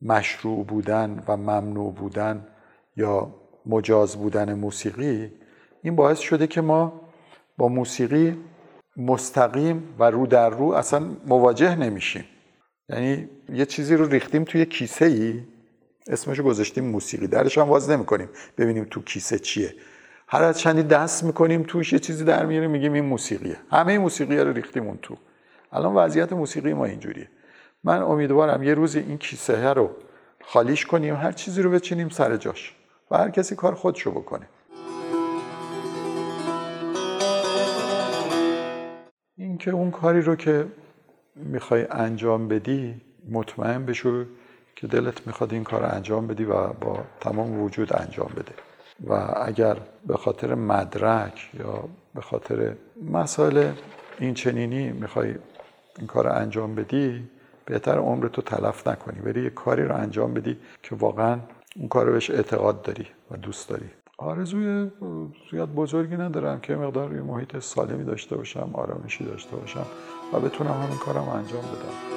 مشروع 0.02 0.66
بودن 0.66 1.24
و 1.28 1.38
ممنوع 1.38 1.94
بودن 1.94 2.48
یا 2.98 3.36
مجاز 3.66 4.16
بودن 4.16 4.54
موسیقی 4.54 5.32
این 5.84 5.96
باعث 5.96 6.20
شده 6.20 6.48
که 6.48 6.62
ما 6.62 7.02
با 7.58 7.68
موسیقی 7.68 8.38
مستقیم 8.98 9.84
و 10.00 10.04
رو 10.04 10.28
در 10.28 10.50
رو 10.50 10.66
اصلا 10.66 11.06
مواجه 11.28 11.76
نمیشیم. 11.76 12.24
یعنی 12.90 13.30
یه 13.50 13.66
چیزی 13.66 13.96
رو 13.96 14.06
ریختیم 14.06 14.44
توی 14.44 14.66
کیسه 14.66 15.06
ای 15.06 15.44
اسمشو 16.08 16.44
گذاشتیم 16.44 16.86
موسیقی. 16.86 17.28
درش 17.28 17.58
هم 17.58 17.70
واز 17.70 17.90
نمی‌کنیم 17.90 18.30
ببینیم 18.58 18.88
تو 18.92 19.02
کیسه 19.02 19.40
چیه. 19.40 19.74
هر 20.28 20.44
از 20.44 20.60
چندی 20.60 20.84
دست 20.84 21.24
می‌کنیم 21.24 21.64
توش 21.64 21.94
یه 21.94 22.00
چیزی 22.00 22.24
در 22.24 22.46
میاره 22.46 22.68
میگیم 22.68 22.94
این 22.94 23.06
موسیقیه. 23.06 23.58
همه 23.72 23.98
موسیقی 23.98 24.38
رو 24.38 24.54
ریختیم 24.54 24.88
اون 24.88 25.00
تو. 25.02 25.18
الان 25.72 25.96
وضعیت 25.96 26.34
موسیقی 26.34 26.74
ما 26.74 26.86
اینجوریه. 26.86 27.30
من 27.86 28.02
امیدوارم 28.02 28.64
یه 28.64 28.74
روزی 28.74 29.00
این 29.00 29.18
کیسه 29.18 29.74
رو 29.74 29.90
خالیش 30.44 30.86
کنیم 30.86 31.16
هر 31.16 31.32
چیزی 31.32 31.62
رو 31.62 31.72
بچینیم 31.72 32.10
سر 32.10 32.38
جاش 32.38 32.76
و 33.12 33.18
هر 33.18 33.30
کسی 33.30 33.56
کار 33.56 33.76
خودشو 33.76 34.12
بکنه. 34.12 34.48
اینکه 39.38 39.72
اون 39.72 39.92
کاری 39.92 40.22
رو 40.22 40.36
که 40.36 40.66
می‌خوای 41.36 41.88
انجام 41.92 42.48
بدی 42.48 43.02
مطمئن 43.32 43.86
بشو 43.86 44.26
که 44.76 44.88
دلت 44.88 45.28
می‌خواد 45.28 45.54
این 45.54 45.64
کار 45.64 45.82
رو 45.82 45.96
انجام 45.96 46.28
بدی 46.28 46.46
و 46.46 46.68
با 46.68 47.00
تمام 47.20 47.62
وجود 47.64 47.94
انجام 47.94 48.32
بده. 48.36 48.54
و 49.08 49.14
اگر 49.46 49.78
به 50.08 50.18
خاطر 50.18 50.56
مدرک 50.56 51.50
یا 51.60 51.84
به 52.16 52.22
خاطر 52.22 52.76
مسائل 53.12 53.72
این 54.20 54.34
چنینی 54.34 54.92
می‌خوای 54.92 55.36
این 55.98 56.08
کار 56.08 56.26
رو 56.26 56.34
انجام 56.34 56.76
بدی 56.76 57.30
بهتر 57.66 57.98
عمر 57.98 58.28
تو 58.28 58.42
تلف 58.42 58.88
نکنی. 58.88 59.20
بری 59.20 59.44
یه 59.44 59.50
کاری 59.50 59.84
رو 59.84 59.96
انجام 59.96 60.34
بدی 60.34 60.58
که 60.84 60.96
واقعا 60.96 61.40
اون 61.76 61.88
کار 61.88 62.06
رو 62.06 62.12
بهش 62.12 62.30
اعتقاد 62.30 62.82
داری 62.82 63.08
و 63.32 63.38
دوست 63.38 63.70
داری. 63.70 63.90
آرزوی 64.18 64.92
زیاد 65.52 65.70
بزرگی 65.70 66.18
ندارم 66.18 66.60
که 66.60 66.76
مقدار 66.76 67.16
یه 67.16 67.22
محیط 67.22 67.60
سالمی 67.60 68.04
داشته 68.04 68.36
باشم 68.36 68.70
آرامشی 68.74 69.26
داشته 69.26 69.56
باشم 69.56 69.86
و 70.34 70.40
بتونم 70.40 70.72
همین 70.72 70.98
کارم 70.98 71.30
انجام 71.30 71.62
بدم. 71.62 72.16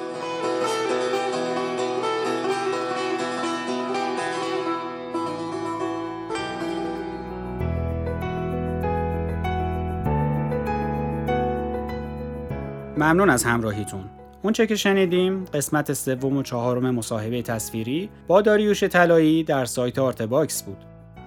ممنون 12.97 13.29
از 13.29 13.43
همراهیتون. 13.43 14.18
اونچه 14.43 14.67
که 14.67 14.75
شنیدیم 14.75 15.45
قسمت 15.45 15.93
سوم 15.93 16.37
و 16.37 16.43
چهارم 16.43 16.95
مصاحبه 16.95 17.41
تصویری 17.41 18.09
با 18.27 18.41
داریوش 18.41 18.83
طلایی 18.83 19.43
در 19.43 19.65
سایت 19.65 19.99
آرتباکس 19.99 20.63
بود. 20.63 20.77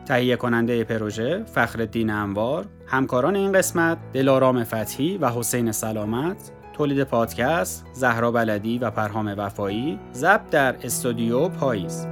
تهیه 0.07 0.37
کننده 0.37 0.85
پروژه 0.85 1.45
فخر 1.45 1.89
انوار، 1.95 2.67
همکاران 2.87 3.37
این 3.37 3.53
قسمت 3.53 3.99
دلارام 4.13 4.65
فتحی 4.65 5.19
و 5.19 5.29
حسین 5.29 5.73
سلامت، 5.73 6.51
تولید 6.73 7.05
پادکست 7.05 7.87
زهرا 7.93 8.31
بلدی 8.31 8.79
و 8.79 8.91
پرهام 8.91 9.35
وفایی، 9.39 9.99
ضبط 10.15 10.51
در 10.51 10.77
استودیو 10.83 11.49
پاییز. 11.49 12.07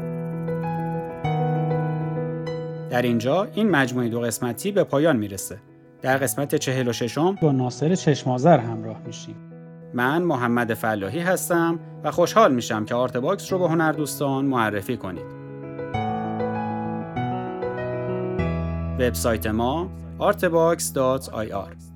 در 2.91 3.03
اینجا 3.03 3.49
این 3.55 3.71
مجموعه 3.71 4.09
دو 4.09 4.21
قسمتی 4.21 4.73
به 4.73 4.85
پایان 4.85 5.17
می‌رسه. 5.17 5.59
در 6.03 6.17
قسمت 6.17 6.55
چهل 6.55 6.89
و 6.89 6.93
ششم 6.93 7.35
با 7.43 7.53
ناصر 7.53 7.95
چشمازر 7.95 8.59
همراه 8.59 9.01
میشیم. 9.07 9.50
من 9.94 10.22
محمد 10.22 10.74
فلاحی 10.74 11.20
هستم 11.20 11.81
و 12.05 12.11
خوشحال 12.11 12.55
میشم 12.55 12.85
که 12.85 12.94
آرت 12.94 13.16
باکس 13.16 13.53
رو 13.53 13.59
به 13.59 13.68
هنردوستان 13.68 14.44
معرفی 14.44 14.96
کنید. 14.96 15.40
وبسایت 18.98 19.46
ما 19.46 19.90
artbox.ir 20.20 21.89